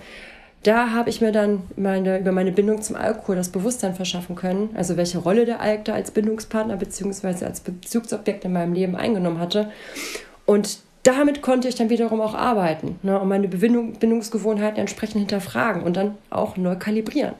Da 0.63 0.91
habe 0.91 1.09
ich 1.09 1.21
mir 1.21 1.31
dann 1.31 1.63
meine, 1.75 2.19
über 2.19 2.31
meine 2.31 2.51
Bindung 2.51 2.81
zum 2.81 2.95
Alkohol 2.95 3.35
das 3.35 3.49
Bewusstsein 3.49 3.95
verschaffen 3.95 4.35
können, 4.35 4.69
also 4.75 4.95
welche 4.95 5.17
Rolle 5.17 5.45
der 5.45 5.59
Alk 5.59 5.89
als 5.89 6.11
Bindungspartner 6.11 6.77
bzw. 6.77 7.45
als 7.45 7.61
Bezugsobjekt 7.61 8.45
in 8.45 8.53
meinem 8.53 8.73
Leben 8.73 8.95
eingenommen 8.95 9.39
hatte. 9.39 9.71
Und 10.45 10.77
damit 11.03 11.41
konnte 11.41 11.67
ich 11.67 11.75
dann 11.75 11.89
wiederum 11.89 12.21
auch 12.21 12.35
arbeiten 12.35 12.99
ne, 13.01 13.19
und 13.19 13.27
meine 13.27 13.47
Bindung, 13.47 13.93
Bindungsgewohnheiten 13.93 14.77
entsprechend 14.77 15.19
hinterfragen 15.19 15.81
und 15.81 15.97
dann 15.97 16.15
auch 16.29 16.57
neu 16.57 16.75
kalibrieren. 16.75 17.33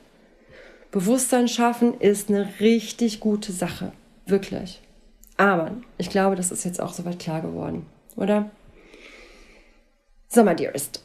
Bewusstsein 0.90 1.48
schaffen 1.48 1.94
ist 2.00 2.30
eine 2.30 2.50
richtig 2.60 3.20
gute 3.20 3.52
Sache, 3.52 3.92
wirklich. 4.26 4.82
Aber 5.42 5.72
ich 5.98 6.12
glaube, 6.12 6.36
das 6.36 6.52
ist 6.52 6.66
jetzt 6.66 6.80
auch 6.80 6.94
soweit 6.94 7.18
klar 7.18 7.42
geworden, 7.42 7.88
oder? 8.16 8.52
So, 10.28 10.44
my 10.44 10.56
dearest. 10.56 11.04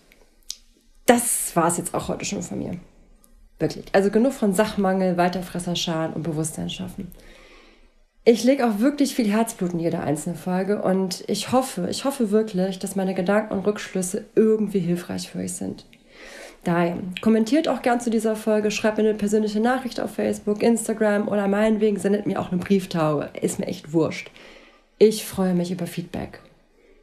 Das 1.07 1.57
war 1.57 1.69
es 1.69 1.79
jetzt 1.79 1.95
auch 1.95 2.09
heute 2.09 2.27
schon 2.27 2.43
von 2.43 2.59
mir. 2.59 2.73
Wirklich. 3.59 3.87
Also 3.95 4.11
genug 4.11 4.35
von 4.35 4.53
Sachmangel, 4.53 5.17
Weiterfresserschalen 5.17 6.13
und 6.13 6.23
Bewusstsein 6.23 6.69
schaffen. 6.69 7.13
Ich 8.27 8.45
lege 8.45 8.69
auch 8.69 8.79
wirklich 8.79 9.15
viel 9.15 9.31
Herzblut 9.33 9.73
in 9.73 9.79
jede 9.79 10.01
einzelne 10.01 10.37
Folge 10.37 10.83
und 10.83 11.25
ich 11.29 11.51
hoffe, 11.53 11.89
ich 11.89 12.05
hoffe 12.05 12.31
wirklich, 12.31 12.79
dass 12.79 12.95
meine 12.95 13.15
Gedanken 13.15 13.55
und 13.55 13.67
Rückschlüsse 13.67 14.27
irgendwie 14.35 14.81
hilfreich 14.81 15.31
für 15.31 15.39
euch 15.39 15.55
sind. 15.55 15.87
Daher, 16.67 16.99
kommentiert 17.21 17.69
auch 17.69 17.81
gern 17.81 18.01
zu 18.01 18.11
dieser 18.11 18.35
Folge, 18.35 18.73
schreibt 18.73 18.99
mir 18.99 19.05
eine 19.05 19.15
persönliche 19.15 19.61
Nachricht 19.61 20.01
auf 20.01 20.17
Facebook, 20.17 20.65
Instagram 20.65 21.29
oder 21.29 21.47
meinetwegen 21.47 21.97
sendet 21.97 22.27
mir 22.27 22.41
auch 22.41 22.51
eine 22.51 22.61
Brieftaube. 22.61 23.31
Ist 23.41 23.61
mir 23.61 23.69
echt 23.69 23.93
wurscht. 23.93 24.33
Ich 24.99 25.25
freue 25.25 25.55
mich 25.55 25.71
über 25.71 25.87
Feedback. 25.87 26.41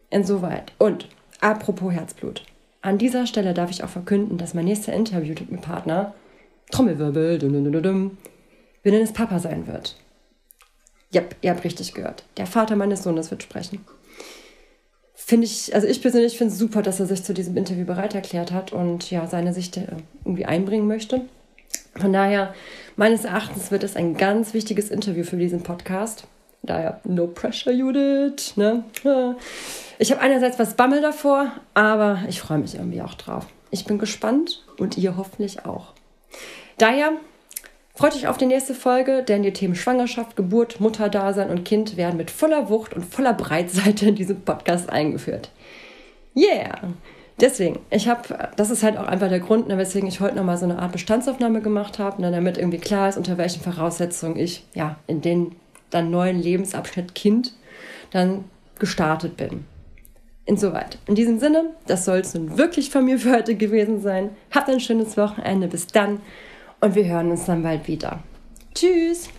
Insoweit. 0.09 0.73
Und 0.79 1.07
apropos 1.39 1.93
Herzblut. 1.93 2.43
An 2.81 2.97
dieser 2.97 3.25
Stelle 3.25 3.53
darf 3.53 3.71
ich 3.71 3.85
auch 3.85 3.89
verkünden, 3.89 4.37
dass 4.37 4.53
mein 4.53 4.65
nächster 4.65 4.91
Interviewpartner, 4.91 6.13
Trommelwirbel, 6.69 7.39
dum, 7.39 7.53
dum, 7.53 7.71
dum, 7.71 7.83
dum, 7.83 8.17
Willen's 8.83 9.13
Papa 9.13 9.39
sein 9.39 9.65
wird. 9.65 9.95
Yep, 11.15 11.37
ihr 11.41 11.51
habt 11.51 11.63
richtig 11.63 11.93
gehört. 11.93 12.25
Der 12.35 12.47
Vater 12.47 12.75
meines 12.75 13.03
Sohnes 13.03 13.31
wird 13.31 13.43
sprechen. 13.43 13.79
Finde 15.25 15.45
ich, 15.45 15.73
also 15.73 15.87
ich 15.87 16.01
persönlich 16.01 16.37
finde 16.37 16.51
es 16.51 16.59
super, 16.59 16.81
dass 16.81 16.99
er 16.99 17.05
sich 17.05 17.23
zu 17.23 17.33
diesem 17.33 17.55
Interview 17.55 17.85
bereit 17.85 18.13
erklärt 18.13 18.51
hat 18.51 18.73
und 18.73 19.09
ja, 19.09 19.25
seine 19.25 19.53
Sicht 19.53 19.77
äh, 19.77 19.87
irgendwie 20.25 20.45
einbringen 20.45 20.85
möchte. 20.85 21.21
Von 21.95 22.11
daher, 22.11 22.53
meines 22.97 23.23
Erachtens 23.23 23.71
wird 23.71 23.83
es 23.83 23.95
ein 23.95 24.17
ganz 24.17 24.53
wichtiges 24.53 24.89
Interview 24.89 25.23
für 25.23 25.37
diesen 25.37 25.63
Podcast. 25.63 26.25
Daher, 26.61 26.99
no 27.05 27.27
pressure, 27.27 27.71
Judith. 27.71 28.57
Ne? 28.57 28.83
Ich 29.99 30.11
habe 30.11 30.21
einerseits 30.21 30.59
was 30.59 30.73
Bammel 30.73 31.01
davor, 31.01 31.51
aber 31.75 32.23
ich 32.27 32.41
freue 32.41 32.57
mich 32.57 32.75
irgendwie 32.75 33.01
auch 33.01 33.13
drauf. 33.13 33.45
Ich 33.69 33.85
bin 33.85 33.99
gespannt 33.99 34.65
und 34.77 34.97
ihr 34.97 35.15
hoffentlich 35.15 35.65
auch. 35.65 35.93
Daher 36.79 37.13
Freut 37.95 38.15
euch 38.15 38.27
auf 38.27 38.37
die 38.37 38.47
nächste 38.47 38.73
Folge, 38.73 39.21
denn 39.21 39.43
die 39.43 39.53
Themen 39.53 39.75
Schwangerschaft, 39.75 40.35
Geburt, 40.35 40.79
Mutterdasein 40.79 41.51
und 41.51 41.63
Kind 41.63 41.95
werden 41.95 42.17
mit 42.17 42.31
voller 42.31 42.69
Wucht 42.69 42.95
und 42.95 43.05
voller 43.05 43.33
Breitseite 43.33 44.09
in 44.09 44.15
diesem 44.15 44.41
Podcast 44.41 44.89
eingeführt. 44.89 45.51
Yeah! 46.35 46.93
Deswegen, 47.39 47.79
ich 47.91 48.07
habe, 48.07 48.51
das 48.55 48.71
ist 48.71 48.83
halt 48.83 48.97
auch 48.97 49.05
einfach 49.05 49.29
der 49.29 49.39
Grund, 49.39 49.67
ne, 49.67 49.77
weswegen 49.77 50.07
ich 50.07 50.19
heute 50.19 50.35
nochmal 50.35 50.57
so 50.57 50.65
eine 50.65 50.79
Art 50.79 50.91
Bestandsaufnahme 50.91 51.61
gemacht 51.61 51.99
habe, 51.99 52.21
ne, 52.21 52.31
damit 52.31 52.57
irgendwie 52.57 52.79
klar 52.79 53.09
ist, 53.09 53.17
unter 53.17 53.37
welchen 53.37 53.61
Voraussetzungen 53.61 54.37
ich 54.37 54.65
ja 54.73 54.97
in 55.05 55.21
den 55.21 55.55
dann 55.89 56.09
neuen 56.09 56.41
Lebensabschnitt 56.41 57.13
Kind 57.13 57.53
dann 58.11 58.45
gestartet 58.79 59.37
bin. 59.37 59.65
Insoweit. 60.45 60.97
In 61.05 61.15
diesem 61.15 61.39
Sinne, 61.39 61.65
das 61.87 62.05
soll 62.05 62.19
es 62.19 62.33
nun 62.33 62.57
wirklich 62.57 62.89
von 62.89 63.05
mir 63.05 63.19
für 63.19 63.33
heute 63.33 63.55
gewesen 63.55 64.01
sein. 64.01 64.31
Habt 64.51 64.69
ein 64.69 64.79
schönes 64.79 65.15
Wochenende. 65.15 65.67
Bis 65.67 65.87
dann 65.87 66.19
und 66.83 66.95
wir 66.95 67.05
hören 67.05 67.31
uns 67.31 67.45
dann 67.45 67.63
bald 67.63 67.87
wieder. 67.87 68.19
Tschüss! 68.75 69.29